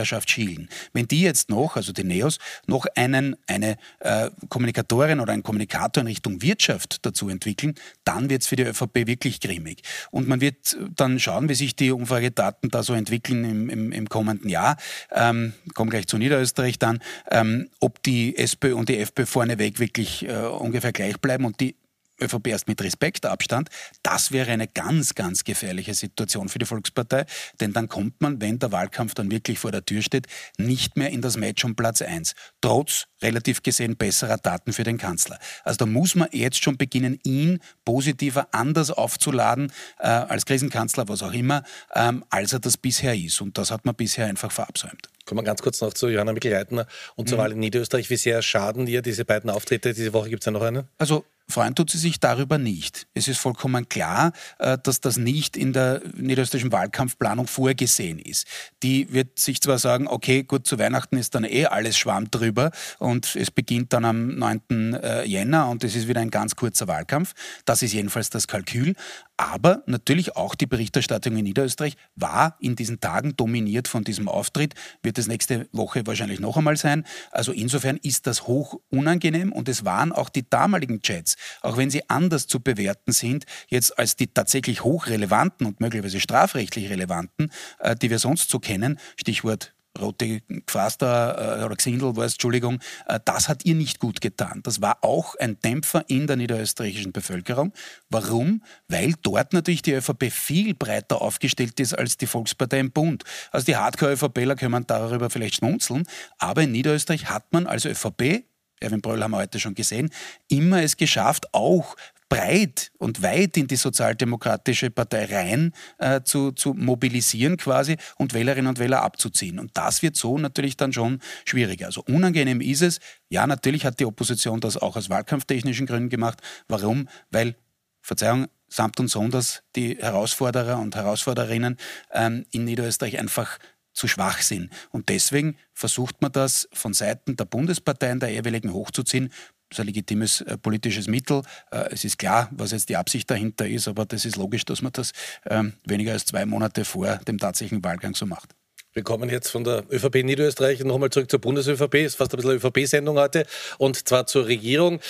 ÖVP-Wählerschaft 0.07 0.31
schielen. 0.31 0.69
Wenn 0.93 1.09
die 1.09 1.21
jetzt 1.21 1.51
noch, 1.51 1.77
also 1.77 1.93
die 1.93 2.05
Neos, 2.05 2.39
noch 2.67 2.87
einen, 2.95 3.37
eine 3.47 3.77
äh, 4.01 4.31
Kommunikatorin 4.49 5.21
oder 5.21 5.33
einen 5.33 5.43
Kommunikator 5.43 6.03
in 6.03 6.07
Richtung 6.07 6.43
Wirtschaft 6.43 7.05
dazu 7.05 7.29
entwickeln, 7.29 7.75
dann 8.05 8.31
wird 8.31 8.43
es 8.43 8.49
für 8.49 8.57
die 8.57 8.65
ÖVP 8.65 9.07
wirklich 9.07 9.41
grimmig. 9.41 9.83
Und 10.11 10.29
man 10.29 10.41
wird 10.41 10.77
dann 10.97 11.19
schauen, 11.19 11.49
wie 11.49 11.55
sich 11.55 11.77
die 11.77 11.91
Umfragedaten 11.91 12.71
da 12.71 12.83
so 12.83 12.95
entwickeln 12.95 13.45
im, 13.45 13.71
im, 13.71 13.93
im 13.93 14.09
kommenden 14.09 14.49
Jahr. 14.49 14.77
Ähm, 15.11 15.53
komme 15.75 15.91
gleich 15.91 16.07
zu 16.07 16.19
Niederösterreich 16.19 16.79
dann, 16.79 17.01
ähm, 17.31 17.69
ob 17.81 18.03
die 18.03 18.37
SPÖ 18.37 18.75
und 18.75 18.89
die 18.89 18.99
FPÖ 18.99 19.27
vorneweg 19.27 19.79
wirklich 19.79 20.27
äh, 20.29 20.33
ungefähr 20.33 20.93
gleich 20.93 21.19
bleiben 21.21 21.45
und 21.45 21.61
die 21.61 21.75
ÖVP 22.21 22.49
erst 22.49 22.69
mit 22.69 22.83
Respektabstand, 22.83 23.69
das 24.03 24.33
wäre 24.33 24.51
eine 24.51 24.69
ganz, 24.69 25.15
ganz 25.15 25.45
gefährliche 25.45 25.95
Situation 25.95 26.49
für 26.49 26.59
die 26.59 26.67
Volkspartei, 26.67 27.27
denn 27.61 27.73
dann 27.73 27.89
kommt 27.89 28.21
man, 28.21 28.41
wenn 28.41 28.59
der 28.59 28.73
Wahlkampf 28.73 29.15
dann 29.15 29.31
wirklich 29.31 29.59
vor 29.59 29.73
der 29.73 29.85
Tür 29.85 30.03
steht, 30.03 30.27
nicht 30.59 30.97
mehr 30.97 31.11
in 31.11 31.23
das 31.23 31.37
Match 31.37 31.65
um 31.65 31.75
Platz 31.75 32.03
1, 32.03 32.35
trotz 32.61 33.07
relativ 33.23 33.63
gesehen 33.63 33.97
besserer 33.97 34.37
Daten 34.37 34.73
für 34.73 34.85
den 34.85 34.99
Kanzler. 34.99 35.39
Also 35.65 35.79
da 35.79 35.87
muss 35.87 36.15
man 36.15 36.29
jetzt 36.33 36.63
schon 36.63 36.77
beginnen, 36.77 37.19
ihn 37.25 37.61
positiver 37.85 38.49
anders 38.53 38.91
aufzuladen 38.91 39.73
äh, 39.99 40.09
als 40.09 40.47
Krisenkanzler, 40.47 41.09
was 41.09 41.23
auch 41.23 41.33
immer, 41.33 41.63
ähm, 41.95 42.25
als 42.31 42.53
er 42.53 42.61
das 42.61 42.77
bisher 42.77 43.15
ist. 43.15 43.41
Und 43.41 43.59
das 43.59 43.71
hat 43.71 43.85
man 43.85 43.95
bisher 43.95 44.27
einfach 44.27 44.53
verabsäumt. 44.53 45.09
Kommen 45.25 45.41
wir 45.41 45.45
ganz 45.45 45.63
kurz 45.63 45.81
noch 45.81 45.93
zu 45.93 46.09
Johanna 46.09 46.33
Mikl-Reitner 46.33 46.87
und 47.17 47.29
zur 47.29 47.39
mhm. 47.39 47.43
Wahl 47.43 47.53
in 47.53 47.59
Niederösterreich. 47.59 48.09
Wie 48.11 48.17
sehr 48.17 48.43
schaden 48.43 48.87
dir 48.87 49.03
diese 49.03 49.25
beiden 49.25 49.51
Auftritte? 49.51 49.93
Diese 49.93 50.13
Woche 50.13 50.29
gibt 50.29 50.43
es 50.43 50.47
ja 50.47 50.53
noch 50.53 50.63
einen? 50.63 50.85
Also 50.99 51.25
Freuen 51.49 51.75
tut 51.75 51.91
sie 51.91 51.99
sich 51.99 52.19
darüber 52.19 52.59
nicht. 52.59 53.07
Es 53.15 53.29
ist 53.29 53.39
vollkommen 53.39 53.89
klar, 53.89 54.33
äh, 54.59 54.79
dass 54.83 55.01
das 55.01 55.17
nicht 55.17 55.57
in 55.57 55.73
der 55.73 56.03
niederösterreichischen 56.15 56.73
Wahlkampfplanung 56.73 57.47
vorgesehen 57.47 58.19
ist. 58.19 58.47
Die 58.83 59.13
wird 59.13 59.39
sich 59.39 59.61
zwar 59.61 59.79
sagen, 59.79 60.09
okay, 60.09 60.43
gut, 60.43 60.67
zu 60.67 60.79
Weihnachten 60.79 61.17
ist 61.17 61.35
dann 61.35 61.45
eh 61.45 61.67
alles 61.67 61.97
Schwamm 61.97 62.31
drüber 62.31 62.73
und 62.99 63.37
es 63.37 63.51
beginnt 63.51 63.93
dann 63.93 64.05
am 64.05 64.37
9. 64.37 64.95
Äh, 64.95 65.25
Jänner 65.25 65.69
und 65.69 65.85
es 65.85 65.95
ist 65.95 66.09
wieder 66.09 66.21
ein 66.21 66.31
ganz 66.31 66.57
kurzer 66.57 66.89
Wahlkampf. 66.89 67.33
Das 67.65 67.83
ist 67.83 67.93
jedenfalls 67.93 68.29
das 68.31 68.49
Kalkül. 68.49 68.95
Aber 69.39 69.83
natürlich 69.87 70.35
auch 70.35 70.55
die 70.55 70.67
Berichterstattung 70.67 71.37
in 71.37 71.45
Niederösterreich 71.45 71.97
war 72.15 72.57
in 72.59 72.75
diesen 72.75 73.01
Tagen 73.01 73.37
dominiert 73.37 73.87
von 73.87 74.03
diesem 74.03 74.29
Auftritt, 74.29 74.75
wird 75.03 75.19
es 75.19 75.27
nächste 75.27 75.69
Woche 75.73 76.07
wahrscheinlich 76.07 76.41
noch 76.41 76.57
einmal 76.57 76.79
sein. 76.79 77.05
Also 77.33 77.53
insofern 77.53 77.99
ist 77.99 78.27
das 78.27 78.47
hoch 78.47 78.81
unangenehm 78.89 79.53
und 79.53 79.69
es 79.69 79.85
waren 79.85 80.13
auch 80.13 80.31
die 80.31 80.49
damaligen 80.49 81.03
Chats, 81.03 81.36
auch 81.63 81.77
wenn 81.77 81.91
sie 81.91 82.09
anders 82.09 82.47
zu 82.47 82.61
bewerten 82.61 83.13
sind, 83.13 83.45
jetzt 83.69 83.99
als 83.99 84.17
die 84.17 84.29
tatsächlich 84.29 84.85
hochrelevanten 84.85 85.67
und 85.67 85.81
möglicherweise 85.81 86.21
strafrechtlich 86.21 86.91
relevanten, 86.91 87.53
äh, 87.79 87.97
die 87.97 88.11
wir 88.11 88.19
sonst 88.19 88.51
so 88.51 88.59
kennen, 88.59 88.99
Stichwort 89.17 89.73
rote 89.99 90.41
Quaster 90.67 91.61
äh, 91.61 91.65
oder 91.65 91.77
Xindel 91.77 92.17
war 92.17 92.25
es, 92.25 92.35
Entschuldigung, 92.35 92.81
äh, 93.07 93.21
das 93.25 93.49
hat 93.49 93.65
ihr 93.65 93.75
nicht 93.75 93.99
gut 93.99 94.21
getan. 94.21 94.61
Das 94.63 94.81
war 94.81 94.99
auch 95.03 95.35
ein 95.37 95.59
Dämpfer 95.61 96.05
in 96.09 96.27
der 96.27 96.37
niederösterreichischen 96.37 97.13
Bevölkerung. 97.13 97.73
Warum? 98.11 98.63
Weil 98.89 99.15
dort 99.23 99.53
natürlich 99.53 99.83
die 99.83 99.93
ÖVP 99.93 100.31
viel 100.31 100.75
breiter 100.75 101.21
aufgestellt 101.23 101.79
ist 101.81 101.95
als 101.95 102.17
die 102.17 102.27
Volkspartei 102.27 102.81
im 102.81 102.91
Bund. 102.91 103.25
Also 103.51 103.67
die 103.67 103.77
Hardcore-ÖVPler 103.77 104.57
können 104.57 104.87
darüber 104.87 105.31
vielleicht 105.31 105.57
schmunzeln, 105.57 106.07
aber 106.39 106.63
in 106.63 106.73
Niederösterreich 106.73 107.29
hat 107.29 107.53
man 107.53 107.67
als 107.67 107.85
ÖVP 107.85 108.45
Erwin 108.81 109.01
Bröll 109.01 109.23
haben 109.23 109.31
wir 109.31 109.39
heute 109.39 109.59
schon 109.59 109.75
gesehen, 109.75 110.11
immer 110.49 110.83
es 110.83 110.97
geschafft, 110.97 111.47
auch 111.53 111.97
breit 112.29 112.91
und 112.99 113.23
weit 113.23 113.57
in 113.57 113.67
die 113.67 113.77
sozialdemokratische 113.77 114.91
Partei 114.91 115.27
rein 115.27 115.73
äh, 115.99 116.23
zu, 116.23 116.53
zu 116.53 116.75
mobilisieren 116.75 117.57
quasi 117.57 117.97
und 118.17 118.35
Wählerinnen 118.35 118.69
und 118.69 118.79
Wähler 118.79 119.03
abzuziehen. 119.03 119.59
Und 119.59 119.71
das 119.75 120.03
wird 120.03 120.17
so 120.17 120.37
natürlich 120.39 120.77
dann 120.77 120.93
schon 120.93 121.21
schwieriger. 121.45 121.87
Also 121.87 122.03
unangenehm 122.09 122.61
ist 122.61 122.83
es. 122.83 122.99
Ja, 123.29 123.47
natürlich 123.47 123.85
hat 123.85 124.01
die 124.01 124.07
Opposition 124.07 124.61
das 124.61 124.77
auch 124.77 124.97
aus 124.97 125.09
wahlkampftechnischen 125.09 125.87
Gründen 125.87 126.09
gemacht. 126.09 126.41
Warum? 126.69 127.09
Weil, 127.31 127.55
Verzeihung, 128.03 128.47
samt 128.69 128.99
und 128.99 129.09
sonders 129.09 129.63
die 129.77 129.97
Herausforderer 129.97 130.79
und 130.81 130.97
Herausforderinnen 130.97 131.77
ähm, 132.13 132.45
in 132.51 132.65
Niederösterreich 132.65 133.19
einfach 133.19 133.59
zu 133.97 134.07
schwach 134.09 134.43
sind. 134.43 134.71
Und 134.91 135.09
deswegen 135.09 135.57
versucht 135.73 136.21
man 136.23 136.31
das 136.31 136.69
von 136.73 136.95
Seiten 136.95 137.37
der 137.37 137.47
Bundesparteien 137.47 138.21
der 138.21 138.31
jeweiligen 138.31 138.73
hochzuziehen 138.73 139.31
ist 139.69 139.81
ein 139.81 139.87
legitimes 139.87 140.43
äh, 140.43 140.57
politisches 140.57 141.09
Mittel. 141.09 141.43
Äh, 141.73 141.89
es 141.91 142.05
ist 142.05 142.19
klar, 142.19 142.49
was 142.53 142.71
jetzt 142.71 142.89
die 142.89 142.97
Absicht 142.97 143.29
dahinter 143.29 143.67
ist, 143.67 143.89
aber 143.89 144.07
das 144.07 144.25
ist 144.25 144.37
logisch, 144.37 144.65
dass 144.65 144.81
man 144.81 144.93
das 144.93 145.13
ähm, 145.45 145.73
weniger 145.85 146.13
als 146.13 146.25
zwei 146.25 146.47
Monate 146.47 146.85
vor 146.85 147.17
dem 147.27 147.39
tatsächlichen 147.39 147.83
Wahlgang 147.83 148.15
so 148.15 148.27
macht. 148.27 148.55
Wir 148.97 149.03
kommen 149.03 149.29
jetzt 149.29 149.51
von 149.51 149.63
der 149.63 149.85
ÖVP 149.91 150.25
Niederösterreich 150.25 150.83
nochmal 150.83 151.11
zurück 151.11 151.31
zur 151.31 151.39
Bundes-ÖVP. 151.39 151.97
Ist 151.97 152.17
fast 152.17 152.33
ein 152.33 152.39
bisschen 152.39 152.53
ÖVP-Sendung 152.53 153.19
heute. 153.19 153.45
Und 153.77 154.09
zwar 154.09 154.27
zur 154.27 154.47
Regierung. 154.47 155.01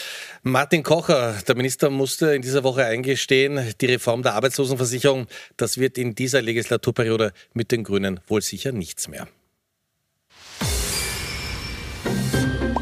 Martin 0.43 0.83
Kocher, 0.83 1.37
der 1.47 1.55
Minister, 1.55 1.89
musste 1.89 2.35
in 2.35 2.43
dieser 2.43 2.65
Woche 2.65 2.85
eingestehen, 2.85 3.61
die 3.81 3.87
Reform 3.87 4.25
der 4.25 4.35
Arbeitslosenversicherung, 4.35 5.29
das 5.57 5.79
wird 5.79 5.99
in 5.99 6.17
dieser 6.17 6.43
Legislaturperiode 6.43 7.33
mit 7.55 7.71
den 7.71 7.85
Grünen 7.85 8.19
wohl 8.27 8.43
sicher 8.43 8.73
nichts 8.73 9.07
mehr. 9.07 9.29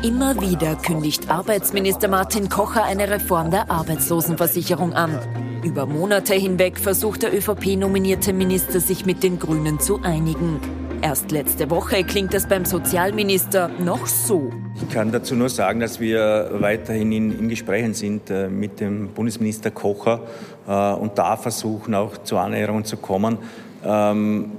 Immer 0.03 0.41
wieder 0.41 0.77
kündigt 0.77 1.29
Arbeitsminister 1.29 2.09
Martin 2.09 2.49
Kocher 2.49 2.85
eine 2.85 3.11
Reform 3.11 3.51
der 3.51 3.71
Arbeitslosenversicherung 3.71 4.95
an. 4.95 5.21
Über 5.63 5.85
Monate 5.85 6.33
hinweg 6.33 6.79
versucht 6.79 7.25
der 7.25 7.35
ÖVP-nominierte 7.35 8.33
Minister 8.33 8.81
sich 8.81 9.05
mit 9.05 9.23
den 9.23 9.39
Grünen 9.39 9.81
zu 9.81 10.01
einigen. 10.03 10.84
Erst 11.05 11.33
letzte 11.33 11.69
Woche 11.69 12.03
klingt 12.03 12.33
es 12.33 12.49
beim 12.49 12.65
Sozialminister 12.65 13.69
noch 13.69 14.07
so. 14.07 14.51
Ich 14.75 14.89
kann 14.89 15.13
dazu 15.13 15.35
nur 15.35 15.51
sagen, 15.51 15.81
dass 15.81 16.01
wir 16.01 16.49
weiterhin 16.55 17.13
in, 17.13 17.41
in 17.41 17.49
Gesprächen 17.51 17.93
sind 17.93 18.31
äh, 18.31 18.49
mit 18.49 18.81
dem 18.81 19.09
Bundesminister 19.09 19.71
Kocher 19.71 20.23
äh, 20.67 20.95
und 20.95 21.19
da 21.19 21.37
versuchen 21.37 21.95
auch 21.95 22.17
zu 22.23 22.39
Annäherungen 22.39 22.87
zu 22.87 22.97
kommen. 22.97 23.37
Ähm, 23.85 24.53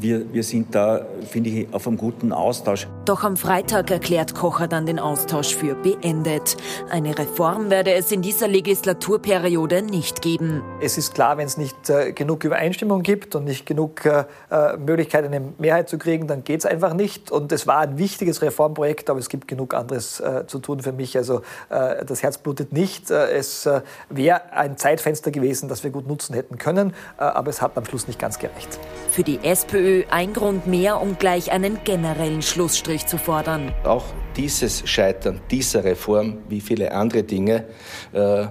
wir, 0.00 0.32
wir 0.32 0.44
sind 0.44 0.72
da, 0.72 1.04
finde 1.22 1.50
ich, 1.50 1.74
auf 1.74 1.86
einem 1.86 1.96
guten 1.96 2.32
Austausch. 2.32 2.86
Doch 3.04 3.24
am 3.24 3.36
Freitag 3.36 3.90
erklärt 3.90 4.34
Kocher 4.34 4.68
dann 4.68 4.86
den 4.86 4.98
Austausch 4.98 5.54
für 5.54 5.74
beendet. 5.74 6.56
Eine 6.90 7.18
Reform 7.18 7.70
werde 7.70 7.92
es 7.94 8.12
in 8.12 8.22
dieser 8.22 8.48
Legislaturperiode 8.48 9.82
nicht 9.82 10.22
geben. 10.22 10.62
Es 10.80 10.98
ist 10.98 11.14
klar, 11.14 11.38
wenn 11.38 11.46
es 11.46 11.56
nicht 11.56 11.90
äh, 11.90 12.12
genug 12.12 12.44
Übereinstimmung 12.44 13.02
gibt 13.02 13.34
und 13.34 13.44
nicht 13.44 13.66
genug 13.66 14.04
äh, 14.04 14.24
äh 14.50 14.76
Möglichkeit, 14.76 15.24
eine 15.24 15.40
Mehrheit 15.58 15.88
zu 15.88 15.98
kriegen, 15.98 16.26
dann 16.26 16.44
geht 16.44 16.60
es 16.60 16.66
einfach 16.66 16.94
nicht. 16.94 17.30
Und 17.30 17.52
es 17.52 17.66
war 17.66 17.78
ein 17.78 17.98
wichtiges 17.98 18.42
Reformprojekt, 18.42 19.10
aber 19.10 19.18
es 19.18 19.28
gibt 19.28 19.48
genug 19.48 19.74
anderes 19.74 20.20
äh, 20.20 20.46
zu 20.46 20.58
tun 20.58 20.80
für 20.80 20.92
mich. 20.92 21.16
Also 21.16 21.42
äh, 21.70 22.04
das 22.04 22.22
Herz 22.22 22.38
blutet 22.38 22.72
nicht. 22.72 23.10
Äh, 23.10 23.32
es 23.32 23.68
wäre 24.08 24.52
ein 24.52 24.76
Zeitfenster 24.76 25.30
gewesen, 25.30 25.68
das 25.68 25.84
wir 25.84 25.90
gut 25.90 26.06
nutzen 26.06 26.34
hätten 26.34 26.58
können, 26.58 26.94
aber 27.16 27.50
es 27.50 27.62
hat 27.62 27.76
am 27.76 27.84
Schluss 27.84 28.06
nicht 28.06 28.18
ganz 28.18 28.38
gereicht. 28.38 28.78
Für 29.10 29.22
die 29.22 29.38
SPÖ 29.42 30.04
ein 30.10 30.32
Grund 30.32 30.66
mehr, 30.66 31.00
um 31.00 31.07
gleich 31.16 31.50
einen 31.52 31.78
generellen 31.84 32.42
Schlussstrich 32.42 33.06
zu 33.06 33.16
fordern. 33.16 33.72
Auch 33.84 34.04
dieses 34.36 34.88
Scheitern 34.88 35.40
dieser 35.50 35.84
Reform, 35.84 36.38
wie 36.48 36.60
viele 36.60 36.92
andere 36.92 37.22
Dinge, 37.22 37.64
äh, 38.12 38.48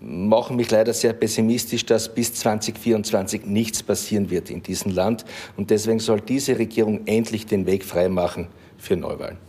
machen 0.00 0.56
mich 0.56 0.70
leider 0.70 0.92
sehr 0.92 1.12
pessimistisch, 1.12 1.84
dass 1.84 2.12
bis 2.14 2.34
2024 2.34 3.46
nichts 3.46 3.82
passieren 3.82 4.30
wird 4.30 4.50
in 4.50 4.62
diesem 4.62 4.92
Land. 4.92 5.24
Und 5.56 5.70
deswegen 5.70 5.98
soll 5.98 6.20
diese 6.20 6.58
Regierung 6.58 7.06
endlich 7.06 7.46
den 7.46 7.66
Weg 7.66 7.84
freimachen 7.84 8.48
für 8.78 8.96
Neuwahlen. 8.96 9.47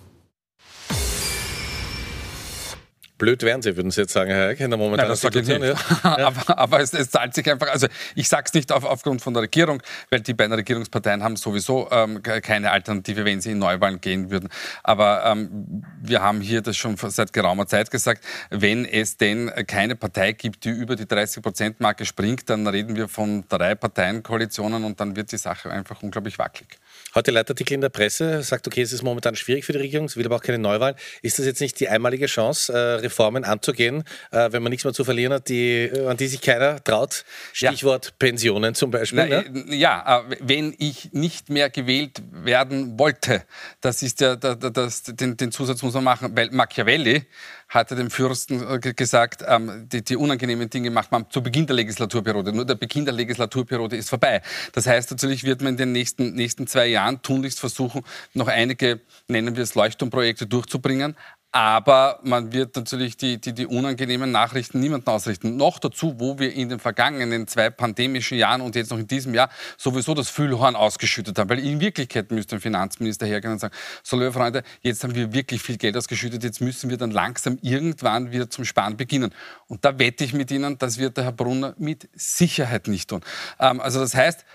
Blöd 3.19 3.43
wären 3.43 3.61
sie, 3.61 3.75
würden 3.77 3.91
Sie 3.91 4.01
jetzt 4.01 4.13
sagen, 4.13 4.31
Herr 4.31 4.49
Eck, 4.49 4.61
in 4.61 4.71
der 4.71 4.79
momentanen 4.79 5.15
Situation. 5.15 5.59
Ja. 5.59 5.75
aber, 6.03 6.57
aber 6.57 6.79
es, 6.79 6.93
es, 6.93 7.11
zahlt 7.11 7.33
sich 7.35 7.49
einfach, 7.51 7.67
also 7.67 7.87
ich 8.15 8.29
sage 8.29 8.45
es 8.47 8.53
nicht 8.53 8.71
auf, 8.71 8.85
aufgrund 8.85 9.21
von 9.21 9.33
der 9.33 9.43
Regierung, 9.43 9.83
weil 10.09 10.21
die 10.21 10.33
beiden 10.33 10.53
Regierungsparteien 10.53 11.21
haben 11.21 11.35
sowieso 11.35 11.89
ähm, 11.91 12.23
keine 12.23 12.71
Alternative, 12.71 13.25
wenn 13.25 13.41
sie 13.41 13.51
in 13.51 13.59
Neuwahlen 13.59 13.99
gehen 13.99 14.31
würden. 14.31 14.49
Aber 14.83 15.25
ähm, 15.25 15.83
wir 16.01 16.21
haben 16.21 16.39
hier 16.39 16.61
das 16.61 16.77
schon 16.77 16.95
seit 16.95 17.33
geraumer 17.33 17.67
Zeit 17.67 17.91
gesagt, 17.91 18.23
wenn 18.49 18.85
es 18.85 19.17
denn 19.17 19.51
keine 19.67 19.95
Partei 19.95 20.31
gibt, 20.31 20.63
die 20.63 20.69
über 20.69 20.95
die 20.95 21.05
30-Prozent-Marke 21.05 22.05
springt, 22.05 22.49
dann 22.49 22.65
reden 22.67 22.95
wir 22.95 23.09
von 23.09 23.43
drei 23.49 23.75
Parteienkoalitionen 23.75 24.85
und 24.85 24.99
dann 24.99 25.15
wird 25.17 25.31
die 25.33 25.37
Sache 25.37 25.69
einfach 25.69 26.01
unglaublich 26.01 26.39
wackelig. 26.39 26.79
Heute 27.15 27.31
Leitartikel 27.31 27.73
in 27.73 27.81
der 27.81 27.89
Presse, 27.89 28.43
sagt, 28.43 28.67
okay, 28.67 28.81
es 28.81 28.93
ist 28.93 29.03
momentan 29.03 29.35
schwierig 29.35 29.65
für 29.65 29.73
die 29.73 29.79
Regierung, 29.79 30.05
es 30.05 30.15
will 30.15 30.25
aber 30.25 30.37
auch 30.37 30.43
keine 30.43 30.59
Neuwahlen. 30.59 30.95
Ist 31.21 31.39
das 31.39 31.45
jetzt 31.45 31.59
nicht 31.59 31.79
die 31.79 31.89
einmalige 31.89 32.27
Chance, 32.27 32.71
äh, 32.71 33.08
Reformen 33.09 33.43
anzugehen, 33.43 34.03
äh, 34.31 34.51
wenn 34.51 34.63
man 34.63 34.69
nichts 34.69 34.85
mehr 34.85 34.93
zu 34.93 35.03
verlieren 35.03 35.33
hat, 35.33 35.49
die, 35.49 35.83
äh, 35.83 36.07
an 36.07 36.17
die 36.17 36.27
sich 36.27 36.41
keiner 36.41 36.83
traut? 36.83 37.25
Stichwort 37.53 38.05
ja. 38.05 38.11
Pensionen 38.19 38.75
zum 38.75 38.91
Beispiel. 38.91 39.27
Na, 39.27 39.41
ne? 39.41 39.75
Ja, 39.75 40.23
wenn 40.39 40.75
ich 40.77 41.11
nicht 41.11 41.49
mehr 41.49 41.69
gewählt 41.69 42.21
werden 42.31 42.97
wollte, 42.99 43.43
das 43.81 44.03
ist 44.03 44.21
ja, 44.21 44.35
das, 44.35 45.03
den, 45.03 45.35
den 45.37 45.51
Zusatz 45.51 45.81
muss 45.81 45.93
man 45.93 46.03
machen, 46.03 46.31
weil 46.35 46.51
Machiavelli 46.51 47.25
hatte 47.69 47.95
dem 47.95 48.09
Fürsten 48.09 48.63
äh, 48.67 48.79
gesagt, 48.79 49.43
ähm, 49.47 49.87
die, 49.87 50.03
die, 50.03 50.17
unangenehmen 50.17 50.69
Dinge 50.69 50.89
macht 50.89 51.11
man 51.11 51.29
zu 51.29 51.41
Beginn 51.43 51.67
der 51.67 51.75
Legislaturperiode. 51.75 52.51
Nur 52.51 52.65
der 52.65 52.75
Beginn 52.75 53.05
der 53.05 53.13
Legislaturperiode 53.13 53.95
ist 53.95 54.09
vorbei. 54.09 54.41
Das 54.73 54.87
heißt, 54.87 55.11
natürlich 55.11 55.43
wird 55.43 55.61
man 55.61 55.73
in 55.73 55.77
den 55.77 55.91
nächsten, 55.91 56.33
nächsten 56.33 56.65
zwei 56.65 56.87
Jahren 56.87 57.21
tunlichst 57.21 57.59
versuchen, 57.59 58.01
noch 58.33 58.47
einige, 58.47 59.01
nennen 59.27 59.55
wir 59.55 59.63
es 59.63 59.75
Leuchtturmprojekte 59.75 60.47
durchzubringen. 60.47 61.15
Aber 61.51 62.19
man 62.21 62.53
wird 62.53 62.75
natürlich 62.75 63.17
die, 63.17 63.41
die, 63.41 63.53
die 63.53 63.65
unangenehmen 63.65 64.31
Nachrichten 64.31 64.79
niemanden 64.79 65.09
ausrichten. 65.09 65.57
Noch 65.57 65.79
dazu, 65.79 66.19
wo 66.19 66.37
wir 66.37 66.53
in 66.53 66.69
den 66.69 66.77
vergangenen 66.77 67.47
zwei 67.47 67.71
pandemischen 67.71 68.37
Jahren 68.37 68.61
und 68.61 68.75
jetzt 68.75 68.91
noch 68.91 68.99
in 68.99 69.07
diesem 69.07 69.33
Jahr 69.33 69.49
sowieso 69.75 70.13
das 70.13 70.29
Füllhorn 70.29 70.75
ausgeschüttet 70.75 71.39
haben. 71.39 71.49
Weil 71.49 71.57
in 71.59 71.79
Wirklichkeit 71.79 72.29
müsste 72.29 72.57
ein 72.57 72.61
Finanzminister 72.61 73.25
hergehen 73.25 73.53
und 73.53 73.59
sagen, 73.59 73.73
so 74.03 74.15
liebe 74.15 74.31
Freunde, 74.31 74.61
jetzt 74.81 75.03
haben 75.03 75.15
wir 75.15 75.33
wirklich 75.33 75.63
viel 75.63 75.77
Geld 75.77 75.97
ausgeschüttet, 75.97 76.43
jetzt 76.43 76.61
müssen 76.61 76.91
wir 76.91 76.97
dann 76.97 77.09
langsam 77.09 77.57
irgendwann 77.63 78.31
wieder 78.31 78.51
zum 78.51 78.63
Sparen 78.63 78.95
beginnen. 78.95 79.33
Und 79.67 79.83
da 79.83 79.97
wette 79.97 80.23
ich 80.23 80.33
mit 80.33 80.51
Ihnen, 80.51 80.77
das 80.77 80.99
wird 80.99 81.17
der 81.17 81.23
Herr 81.23 81.31
Brunner 81.31 81.73
mit 81.79 82.09
Sicherheit 82.13 82.87
nicht 82.87 83.09
tun. 83.09 83.21
Ähm, 83.59 83.81
also 83.81 83.99
das 83.99 84.13
heißt, 84.13 84.45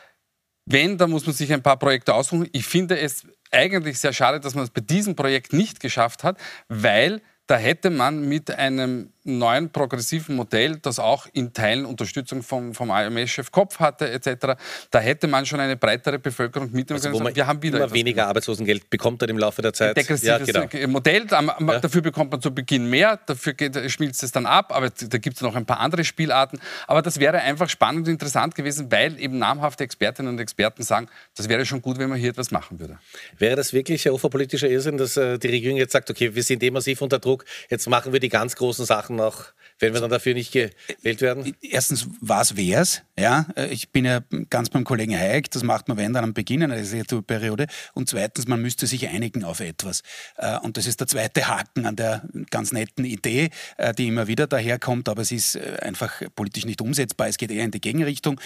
wenn, 0.66 0.96
dann 0.96 1.10
muss 1.10 1.26
man 1.26 1.34
sich 1.34 1.52
ein 1.52 1.62
paar 1.62 1.78
Projekte 1.78 2.14
aussuchen. 2.14 2.48
Ich 2.52 2.66
finde 2.66 2.98
es 2.98 3.26
eigentlich 3.54 3.98
sehr 3.98 4.12
schade, 4.12 4.40
dass 4.40 4.54
man 4.54 4.64
es 4.64 4.70
bei 4.70 4.80
diesem 4.80 5.16
Projekt 5.16 5.52
nicht 5.52 5.80
geschafft 5.80 6.24
hat, 6.24 6.38
weil 6.68 7.22
da 7.46 7.56
hätte 7.56 7.90
man 7.90 8.28
mit 8.28 8.50
einem 8.50 9.13
neuen 9.24 9.70
progressiven 9.70 10.36
Modell, 10.36 10.76
das 10.76 10.98
auch 10.98 11.26
in 11.32 11.52
Teilen 11.52 11.86
Unterstützung 11.86 12.42
vom, 12.42 12.74
vom 12.74 12.90
IMS-Chef 12.90 13.50
Kopf 13.50 13.80
hatte 13.80 14.10
etc., 14.10 14.54
da 14.90 15.00
hätte 15.00 15.26
man 15.26 15.46
schon 15.46 15.60
eine 15.60 15.76
breitere 15.76 16.18
Bevölkerung 16.18 16.70
mitnehmen 16.72 17.02
also, 17.02 17.18
können. 17.18 17.34
wir 17.34 17.46
haben 17.46 17.62
wieder 17.62 17.78
immer 17.78 17.92
weniger 17.92 18.16
gemacht. 18.16 18.28
Arbeitslosengeld 18.28 18.90
bekommt 18.90 19.22
er 19.22 19.28
im 19.28 19.38
Laufe 19.38 19.62
der 19.62 19.72
Zeit. 19.72 19.96
Degressives 19.96 20.48
ja, 20.48 20.66
genau. 20.66 20.88
Modell, 20.88 21.26
dafür 21.26 22.02
bekommt 22.02 22.30
man 22.30 22.40
zu 22.40 22.54
Beginn 22.54 22.88
mehr, 22.88 23.18
dafür 23.26 23.54
schmilzt 23.88 24.22
es 24.22 24.32
dann 24.32 24.46
ab, 24.46 24.72
aber 24.74 24.90
da 24.90 25.18
gibt 25.18 25.36
es 25.36 25.42
noch 25.42 25.54
ein 25.54 25.66
paar 25.66 25.80
andere 25.80 26.04
Spielarten. 26.04 26.60
Aber 26.86 27.02
das 27.02 27.18
wäre 27.18 27.40
einfach 27.40 27.68
spannend 27.68 28.06
und 28.06 28.12
interessant 28.12 28.54
gewesen, 28.54 28.90
weil 28.92 29.18
eben 29.18 29.38
namhafte 29.38 29.84
Expertinnen 29.84 30.32
und 30.32 30.38
Experten 30.38 30.82
sagen, 30.82 31.08
das 31.36 31.48
wäre 31.48 31.64
schon 31.64 31.82
gut, 31.82 31.98
wenn 31.98 32.08
man 32.08 32.18
hier 32.18 32.30
etwas 32.30 32.50
machen 32.50 32.78
würde. 32.78 32.98
Wäre 33.38 33.56
das 33.56 33.72
wirklich 33.72 34.08
ein 34.08 34.16
politischer 34.18 34.68
Irrsinn, 34.68 34.96
dass 34.96 35.16
äh, 35.16 35.38
die 35.38 35.48
Regierung 35.48 35.78
jetzt 35.78 35.92
sagt, 35.92 36.10
okay, 36.10 36.34
wir 36.34 36.42
sind 36.42 36.62
eh 36.62 36.70
massiv 36.70 37.00
unter 37.02 37.18
Druck, 37.18 37.44
jetzt 37.70 37.88
machen 37.88 38.12
wir 38.12 38.20
die 38.20 38.28
ganz 38.28 38.56
großen 38.56 38.84
Sachen 38.84 39.13
noch 39.14 39.54
wenn 39.78 39.92
wir 39.92 40.00
dann 40.00 40.10
dafür 40.10 40.34
nicht 40.34 40.52
gewählt 40.52 41.20
werden? 41.20 41.54
Erstens, 41.60 42.08
was 42.20 42.56
wär's? 42.56 43.02
Ja, 43.18 43.46
ich 43.70 43.90
bin 43.90 44.04
ja 44.04 44.20
ganz 44.50 44.70
beim 44.70 44.84
Kollegen 44.84 45.16
Hayek, 45.16 45.50
das 45.50 45.62
macht 45.62 45.88
man 45.88 45.96
wenn 45.96 46.12
dann 46.12 46.24
am 46.24 46.34
Beginn 46.34 46.62
einer 46.62 46.76
Legislaturperiode. 46.76 47.66
Und 47.92 48.08
zweitens, 48.08 48.48
man 48.48 48.60
müsste 48.60 48.86
sich 48.86 49.08
einigen 49.08 49.44
auf 49.44 49.60
etwas. 49.60 50.02
Äh, 50.36 50.58
und 50.58 50.76
das 50.76 50.86
ist 50.86 51.00
der 51.00 51.06
zweite 51.06 51.46
Haken 51.46 51.86
an 51.86 51.96
der 51.96 52.22
ganz 52.50 52.72
netten 52.72 53.04
Idee, 53.04 53.50
äh, 53.76 53.94
die 53.94 54.08
immer 54.08 54.26
wieder 54.26 54.46
daherkommt, 54.46 55.08
aber 55.08 55.22
es 55.22 55.32
ist 55.32 55.56
äh, 55.56 55.76
einfach 55.82 56.22
politisch 56.34 56.64
nicht 56.64 56.80
umsetzbar. 56.80 57.28
Es 57.28 57.36
geht 57.36 57.50
eher 57.50 57.64
in 57.64 57.70
die 57.70 57.80
Gegenrichtung. 57.80 58.40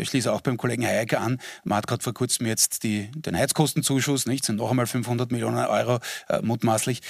Ich 0.00 0.08
schließe 0.08 0.32
auch 0.32 0.40
beim 0.40 0.56
Kollegen 0.56 0.84
Hayek 0.84 1.14
an. 1.14 1.38
Man 1.64 1.78
hat 1.78 1.86
gerade 1.86 2.02
vor 2.02 2.14
kurzem 2.14 2.46
jetzt 2.46 2.82
die, 2.82 3.10
den 3.14 3.36
Heizkostenzuschuss, 3.36 4.26
nicht? 4.26 4.44
Sind 4.44 4.56
noch 4.56 4.70
einmal 4.70 4.86
500 4.86 5.30
Millionen 5.30 5.58
Euro 5.58 6.00
mutmaßlich. 6.42 7.00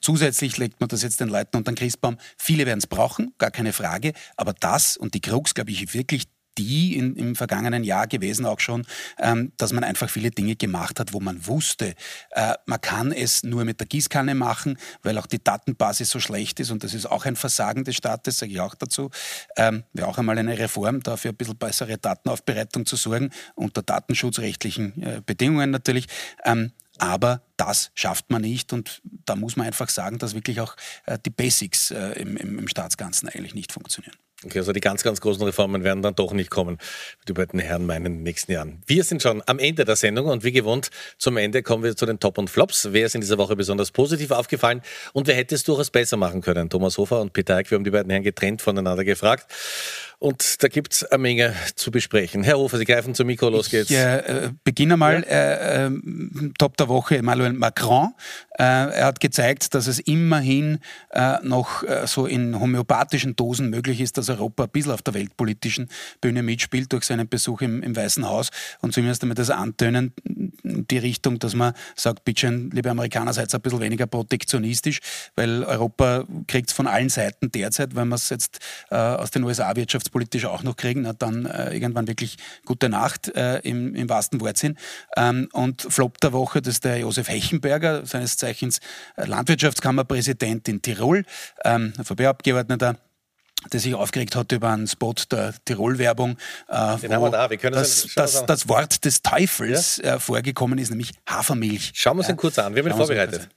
Zusätzlich 0.00 0.56
legt 0.56 0.80
man 0.80 0.88
das 0.88 1.02
jetzt 1.02 1.20
den 1.20 1.28
Leuten 1.28 1.56
unter 1.56 1.72
den 1.72 1.76
Christbaum. 1.76 2.16
Viele 2.38 2.66
werden 2.66 2.78
es 2.78 2.86
brauchen, 2.86 3.34
gar 3.38 3.50
keine 3.50 3.72
Frage. 3.72 4.12
Aber 4.36 4.52
das 4.52 4.96
und 4.96 5.14
die 5.14 5.20
Krux, 5.20 5.54
glaube 5.54 5.70
ich, 5.70 5.94
wirklich 5.94 6.26
die 6.58 6.96
in, 6.96 7.16
im 7.16 7.36
vergangenen 7.36 7.84
Jahr 7.84 8.06
gewesen 8.06 8.44
auch 8.44 8.60
schon, 8.60 8.86
ähm, 9.18 9.52
dass 9.56 9.72
man 9.72 9.84
einfach 9.84 10.10
viele 10.10 10.30
Dinge 10.30 10.56
gemacht 10.56 11.00
hat, 11.00 11.12
wo 11.12 11.20
man 11.20 11.46
wusste, 11.46 11.94
äh, 12.32 12.54
man 12.66 12.80
kann 12.80 13.12
es 13.12 13.42
nur 13.42 13.64
mit 13.64 13.80
der 13.80 13.86
Gießkanne 13.86 14.34
machen, 14.34 14.78
weil 15.02 15.16
auch 15.18 15.26
die 15.26 15.42
Datenbasis 15.42 16.10
so 16.10 16.20
schlecht 16.20 16.60
ist 16.60 16.70
und 16.70 16.84
das 16.84 16.94
ist 16.94 17.06
auch 17.06 17.24
ein 17.24 17.36
Versagen 17.36 17.84
des 17.84 17.96
Staates, 17.96 18.38
sage 18.38 18.52
ich 18.52 18.60
auch 18.60 18.74
dazu. 18.74 19.10
Ähm, 19.56 19.84
Wäre 19.92 20.08
auch 20.08 20.18
einmal 20.18 20.38
eine 20.38 20.58
Reform, 20.58 21.02
dafür 21.02 21.32
ein 21.32 21.36
bisschen 21.36 21.56
bessere 21.56 21.98
Datenaufbereitung 21.98 22.84
zu 22.84 22.96
sorgen, 22.96 23.30
unter 23.54 23.82
datenschutzrechtlichen 23.82 25.02
äh, 25.02 25.22
Bedingungen 25.24 25.70
natürlich. 25.70 26.06
Ähm, 26.44 26.72
aber 27.00 27.42
das 27.56 27.90
schafft 27.94 28.30
man 28.30 28.42
nicht 28.42 28.72
und 28.72 29.00
da 29.24 29.34
muss 29.34 29.56
man 29.56 29.66
einfach 29.66 29.88
sagen, 29.88 30.18
dass 30.18 30.34
wirklich 30.34 30.60
auch 30.60 30.76
äh, 31.06 31.18
die 31.24 31.30
Basics 31.30 31.90
äh, 31.90 32.12
im, 32.20 32.36
im 32.36 32.68
Staatsganzen 32.68 33.28
eigentlich 33.28 33.54
nicht 33.54 33.72
funktionieren. 33.72 34.16
Okay, 34.42 34.58
also 34.58 34.72
die 34.72 34.80
ganz, 34.80 35.02
ganz 35.02 35.20
großen 35.20 35.42
Reformen 35.42 35.84
werden 35.84 36.02
dann 36.02 36.14
doch 36.14 36.32
nicht 36.32 36.50
kommen, 36.50 36.78
die 37.28 37.34
beiden 37.34 37.60
Herren 37.60 37.84
meinen 37.84 38.06
in 38.06 38.12
den 38.14 38.22
nächsten 38.22 38.52
Jahren. 38.52 38.82
Wir 38.86 39.04
sind 39.04 39.22
schon 39.22 39.42
am 39.44 39.58
Ende 39.58 39.84
der 39.84 39.96
Sendung 39.96 40.28
und 40.28 40.44
wie 40.44 40.52
gewohnt 40.52 40.88
zum 41.18 41.36
Ende 41.36 41.62
kommen 41.62 41.84
wir 41.84 41.94
zu 41.94 42.06
den 42.06 42.18
Top 42.20 42.38
und 42.38 42.48
Flops. 42.48 42.88
Wer 42.92 43.04
ist 43.04 43.14
in 43.14 43.20
dieser 43.20 43.36
Woche 43.36 43.54
besonders 43.54 43.90
positiv 43.90 44.30
aufgefallen 44.30 44.80
und 45.12 45.26
wer 45.26 45.34
hätte 45.34 45.54
es 45.54 45.64
durchaus 45.64 45.90
besser 45.90 46.16
machen 46.16 46.40
können? 46.40 46.70
Thomas 46.70 46.96
Hofer 46.96 47.20
und 47.20 47.34
Peter 47.34 47.56
Eick, 47.56 47.70
wir 47.70 47.76
haben 47.76 47.84
die 47.84 47.90
beiden 47.90 48.10
Herren 48.10 48.22
getrennt 48.22 48.62
voneinander 48.62 49.04
gefragt. 49.04 49.52
Und 50.20 50.62
da 50.62 50.68
gibt 50.68 50.92
es 50.92 51.04
eine 51.04 51.22
Menge 51.22 51.54
zu 51.76 51.90
besprechen. 51.90 52.42
Herr 52.42 52.58
Hofer, 52.58 52.76
Sie 52.76 52.84
greifen 52.84 53.14
zum 53.14 53.26
Mikro, 53.26 53.48
los 53.48 53.70
geht's. 53.70 53.90
Ich 53.90 53.96
äh, 53.96 54.50
beginne 54.64 54.98
mal. 54.98 55.24
Ja. 55.26 55.30
Äh, 55.30 55.86
äh, 55.86 55.90
Top 56.58 56.76
der 56.76 56.88
Woche, 56.88 57.16
Emmanuel 57.16 57.54
Macron. 57.54 58.12
Äh, 58.58 58.62
er 58.62 59.06
hat 59.06 59.20
gezeigt, 59.20 59.74
dass 59.74 59.86
es 59.86 59.98
immerhin 60.00 60.80
äh, 61.08 61.38
noch 61.42 61.82
äh, 61.84 62.06
so 62.06 62.26
in 62.26 62.60
homöopathischen 62.60 63.34
Dosen 63.34 63.70
möglich 63.70 64.02
ist, 64.02 64.18
dass 64.18 64.28
Europa 64.28 64.64
ein 64.64 64.68
bisschen 64.68 64.92
auf 64.92 65.00
der 65.00 65.14
weltpolitischen 65.14 65.88
Bühne 66.20 66.42
mitspielt 66.42 66.92
durch 66.92 67.04
seinen 67.04 67.26
Besuch 67.26 67.62
im, 67.62 67.82
im 67.82 67.96
Weißen 67.96 68.28
Haus. 68.28 68.50
Und 68.82 68.92
zumindest 68.92 69.22
einmal 69.22 69.36
das 69.36 69.48
Antönen, 69.48 70.12
die 70.62 70.98
Richtung, 70.98 71.38
dass 71.38 71.54
man 71.54 71.72
sagt, 71.96 72.24
bitte, 72.24 72.50
liebe 72.50 72.90
Amerikaner, 72.90 73.32
seid 73.32 73.54
ein 73.54 73.60
bisschen 73.62 73.80
weniger 73.80 74.06
protektionistisch, 74.06 75.00
weil 75.36 75.64
Europa 75.64 76.24
kriegt 76.46 76.68
es 76.68 76.76
von 76.76 76.86
allen 76.86 77.08
Seiten 77.08 77.50
derzeit, 77.50 77.96
wenn 77.96 78.08
man 78.08 78.16
es 78.16 78.28
jetzt 78.28 78.58
aus 78.90 79.30
den 79.30 79.44
USA 79.44 79.72
wirtschafts 80.12 80.30
wirtschaftspolitisch 80.30 80.44
auch 80.46 80.62
noch 80.62 80.76
kriegen, 80.76 81.02
na, 81.02 81.12
dann 81.12 81.46
äh, 81.46 81.72
irgendwann 81.72 82.08
wirklich 82.08 82.36
gute 82.64 82.88
Nacht 82.88 83.28
äh, 83.34 83.58
im, 83.58 83.94
im 83.94 84.08
wahrsten 84.08 84.40
Wortsinn. 84.40 84.76
Ähm, 85.16 85.48
und 85.52 85.82
Flop 85.82 86.20
der 86.20 86.32
Woche, 86.32 86.62
das 86.62 86.74
ist 86.74 86.84
der 86.84 86.98
Josef 86.98 87.28
Hechenberger, 87.28 88.06
seines 88.06 88.36
Zeichens 88.36 88.80
äh, 89.16 89.26
Landwirtschaftskammerpräsident 89.26 90.68
in 90.68 90.82
Tirol, 90.82 91.24
ähm, 91.64 91.92
VB-Abgeordneter 92.02 92.96
der 93.74 93.78
sich 93.78 93.94
aufgeregt 93.94 94.36
hat 94.36 94.52
über 94.52 94.70
einen 94.70 94.86
Spot 94.86 95.12
der 95.30 95.52
Tirol-Werbung, 95.66 96.38
äh, 96.68 96.72
wir 96.72 97.30
da. 97.30 97.50
Wir 97.50 97.58
das, 97.70 98.08
das, 98.16 98.46
das 98.46 98.68
Wort 98.70 99.04
des 99.04 99.20
Teufels 99.20 100.00
ja? 100.02 100.14
äh, 100.14 100.18
vorgekommen 100.18 100.78
ist, 100.78 100.88
nämlich 100.88 101.12
Hafermilch. 101.28 101.92
Schauen 101.94 102.16
wir 102.16 102.20
uns 102.20 102.28
ja. 102.28 102.32
den 102.32 102.38
kurz 102.38 102.58
an. 102.58 102.74
Wir 102.74 102.82
haben 102.82 102.90
ihn 102.90 102.96
vorbereitet. 102.96 103.50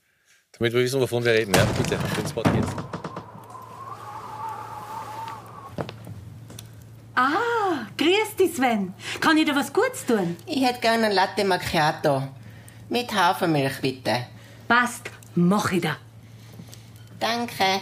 Damit 0.58 0.74
wir 0.74 0.82
wissen, 0.82 1.00
wovon 1.00 1.24
wir 1.24 1.32
reden. 1.32 1.54
Ja, 1.54 1.64
bitte, 1.64 1.96
den 1.96 2.28
Spot 2.28 2.42
jetzt. 2.54 2.93
Ah, 7.16 7.86
grüß 7.96 8.36
dich, 8.38 8.54
Sven. 8.56 8.92
Kann 9.20 9.36
ich 9.36 9.44
dir 9.44 9.54
was 9.54 9.72
Gutes 9.72 10.04
tun? 10.04 10.36
Ich 10.46 10.64
hätte 10.64 10.80
gerne 10.80 11.06
einen 11.06 11.14
Latte 11.14 11.44
Macchiato. 11.44 12.22
Mit 12.88 13.14
Hafermilch, 13.14 13.80
bitte. 13.80 14.26
Passt, 14.66 15.10
mach 15.34 15.70
ich 15.70 15.82
da. 15.82 15.96
Danke. 17.20 17.80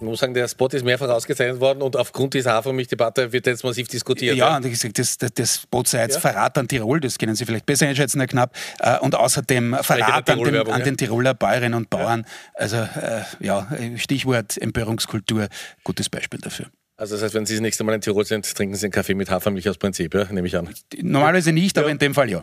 Ich 0.00 0.06
muss 0.06 0.20
sagen, 0.20 0.32
der 0.32 0.46
Spot 0.46 0.68
ist 0.68 0.84
mehrfach 0.84 1.08
ausgezeichnet 1.08 1.58
worden 1.58 1.82
und 1.82 1.96
aufgrund 1.96 2.32
dieser 2.34 2.52
Hafermilchdebatte 2.52 3.32
wird 3.32 3.46
jetzt 3.46 3.64
massiv 3.64 3.88
diskutiert. 3.88 4.36
Ja, 4.36 4.56
und 4.56 4.64
ich 4.64 4.72
gesagt, 4.72 4.96
das, 4.96 5.18
das, 5.18 5.32
das 5.34 5.54
Spot 5.62 5.82
sei 5.84 6.02
jetzt 6.02 6.14
ja? 6.14 6.20
Verrat 6.20 6.56
an 6.56 6.68
Tirol, 6.68 7.00
das 7.00 7.18
können 7.18 7.34
Sie 7.34 7.44
vielleicht 7.44 7.66
besser 7.66 7.88
einschätzen, 7.88 8.20
Herr 8.20 8.28
Knapp. 8.28 8.54
Äh, 8.78 8.98
und 9.00 9.16
außerdem 9.16 9.76
Verrat 9.82 10.30
an, 10.30 10.38
dem, 10.38 10.70
an 10.70 10.84
den 10.84 10.96
Tiroler 10.96 11.34
Bäuerinnen 11.34 11.74
und 11.74 11.90
Bauern. 11.90 12.20
Ja. 12.20 12.60
Also, 12.60 12.76
äh, 12.76 13.22
ja, 13.40 13.66
Stichwort 13.96 14.56
Empörungskultur, 14.56 15.48
gutes 15.82 16.08
Beispiel 16.08 16.40
dafür. 16.40 16.66
Also 17.00 17.14
das 17.14 17.22
heißt, 17.22 17.34
wenn 17.34 17.46
Sie 17.46 17.54
das 17.54 17.60
nächste 17.60 17.84
Mal 17.84 17.94
in 17.94 18.00
Tirol 18.00 18.26
sind, 18.26 18.52
trinken 18.56 18.74
Sie 18.74 18.86
einen 18.86 18.90
Kaffee 18.90 19.14
mit 19.14 19.30
Hafermilch 19.30 19.68
aus 19.68 19.78
Prinzip, 19.78 20.12
ja? 20.14 20.24
nehme 20.32 20.48
ich 20.48 20.56
an. 20.56 20.68
Normalerweise 21.00 21.52
nicht, 21.52 21.78
aber 21.78 21.86
ja. 21.86 21.92
in 21.92 21.98
dem 22.00 22.12
Fall 22.12 22.28
ja. 22.28 22.42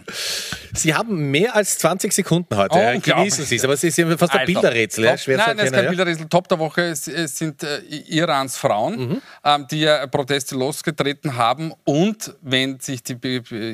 Sie 0.74 0.96
haben 0.96 1.30
mehr 1.30 1.54
als 1.58 1.78
20 1.78 2.13
Sekunden 2.13 2.56
heute. 2.56 2.74
Oh, 2.74 3.00
Genießen 3.02 3.44
Sie 3.44 3.58
es. 3.58 3.65
Aber 3.65 3.74
es 3.74 3.84
ist 3.84 4.00
fast 4.00 4.32
ein 4.32 4.39
also, 4.39 4.54
Bilderrätsel. 4.54 5.04
Ja, 5.04 5.12
nein, 5.12 5.60
es 5.60 5.65
ist 5.65 5.74
kein 5.74 5.84
ja? 5.84 5.89
Bilderrätsel. 5.89 6.30
Top 6.30 6.48
der 6.48 6.58
Woche 6.58 6.96
sind 6.96 7.63
äh, 7.63 7.80
Irans 8.08 8.56
Frauen, 8.56 8.98
mhm. 8.98 9.22
ähm, 9.44 9.68
die 9.70 9.82
ja 9.82 10.08
Proteste 10.08 10.56
losgetreten 10.56 11.36
haben. 11.36 11.74
Und 11.84 12.34
wenn 12.41 12.80
sich 12.80 13.04
die, 13.04 13.18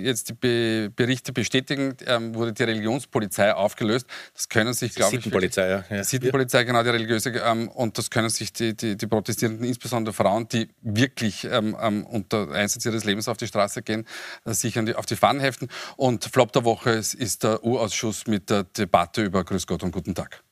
jetzt 0.04 0.30
die 0.30 0.34
Be 0.34 0.90
Berichte 0.96 1.32
bestätigen, 1.32 1.96
ähm, 2.08 2.34
wurde 2.34 2.54
die 2.54 2.64
Religionspolizei 2.64 3.54
aufgelöst. 3.54 4.08
Das 4.34 4.50
können 4.50 4.74
sich, 4.74 4.96
glaube 4.96 5.16
ich. 5.16 5.22
Sittenpolizei, 5.22 5.70
ja. 5.70 5.84
ja. 5.92 6.04
Sittenpolizei, 6.04 6.64
genau, 6.64 6.82
die 6.82 6.90
religiöse. 6.90 7.30
Ähm, 7.30 7.68
und 7.70 8.00
das 8.00 8.10
können 8.10 8.30
sich 8.30 8.52
die, 8.52 8.76
die, 8.76 8.98
die 8.98 9.06
Protestierenden, 9.06 9.64
insbesondere 9.64 10.14
Frauen, 10.14 10.48
die 10.48 10.71
wirklich 10.82 11.46
ähm, 11.46 11.76
ähm, 11.82 12.06
unter 12.06 12.52
Einsatz 12.52 12.86
ihres 12.86 13.04
Lebens 13.04 13.28
auf 13.28 13.38
die 13.38 13.48
Straße 13.48 13.82
gehen, 13.82 14.06
äh, 14.46 14.54
sich 14.54 14.74
die, 14.74 14.96
auf 14.96 15.06
die 15.06 15.16
Fahnen 15.16 15.42
heften. 15.42 15.70
Und 15.98 16.26
Flop 16.26 16.52
der 16.52 16.66
Woche 16.66 16.92
ist 16.92 17.44
der 17.44 17.64
U-Ausschuss 17.64 18.28
mit 18.28 18.50
der 18.50 18.64
Debatte 18.64 19.24
über 19.24 19.44
Grüß 19.44 19.68
Gott 19.68 19.84
und 19.84 19.92
guten 19.92 20.16
Tag. 20.16 20.44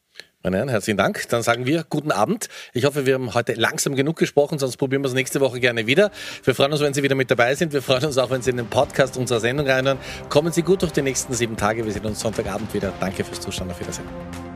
Meine 0.42 0.56
Herren, 0.56 0.70
herzlichen 0.70 0.98
Dank. 0.98 1.28
Dann 1.30 1.44
sagen 1.44 1.66
wir 1.66 1.84
guten 1.84 2.12
Abend. 2.12 2.48
Ich 2.74 2.86
hoffe, 2.86 3.06
wir 3.06 3.16
haben 3.16 3.34
heute 3.34 3.54
langsam 3.54 3.96
genug 3.96 4.18
gesprochen, 4.18 4.58
sonst 4.58 4.78
probieren 4.78 5.02
wir 5.04 5.10
es 5.10 5.14
nächste 5.14 5.42
Woche 5.42 5.60
gerne 5.60 5.86
wieder. 5.86 6.12
Wir 6.46 6.56
freuen 6.56 6.72
uns, 6.72 6.80
wenn 6.80 6.94
Sie 6.94 7.04
wieder 7.04 7.16
mit 7.16 7.30
dabei 7.30 7.56
sind. 7.56 7.74
Wir 7.74 7.82
freuen 7.82 8.06
uns 8.06 8.18
auch, 8.18 8.30
wenn 8.30 8.42
Sie 8.42 8.52
in 8.52 8.58
den 8.58 8.68
Podcast 8.68 9.18
unserer 9.18 9.42
Sendung 9.42 9.68
reinhören. 9.68 10.00
Kommen 10.30 10.54
Sie 10.54 10.62
gut 10.62 10.82
durch 10.82 10.94
die 10.94 11.02
nächsten 11.02 11.34
sieben 11.34 11.58
Tage. 11.58 11.84
Wir 11.84 11.92
sehen 11.92 12.06
uns 12.06 12.22
Sonntagabend 12.22 12.74
wieder. 12.74 12.94
Danke 13.02 13.26
fürs 13.26 13.42
Zuschauen. 13.42 13.70
Auf 13.70 13.82
Wiedersehen. 13.82 14.49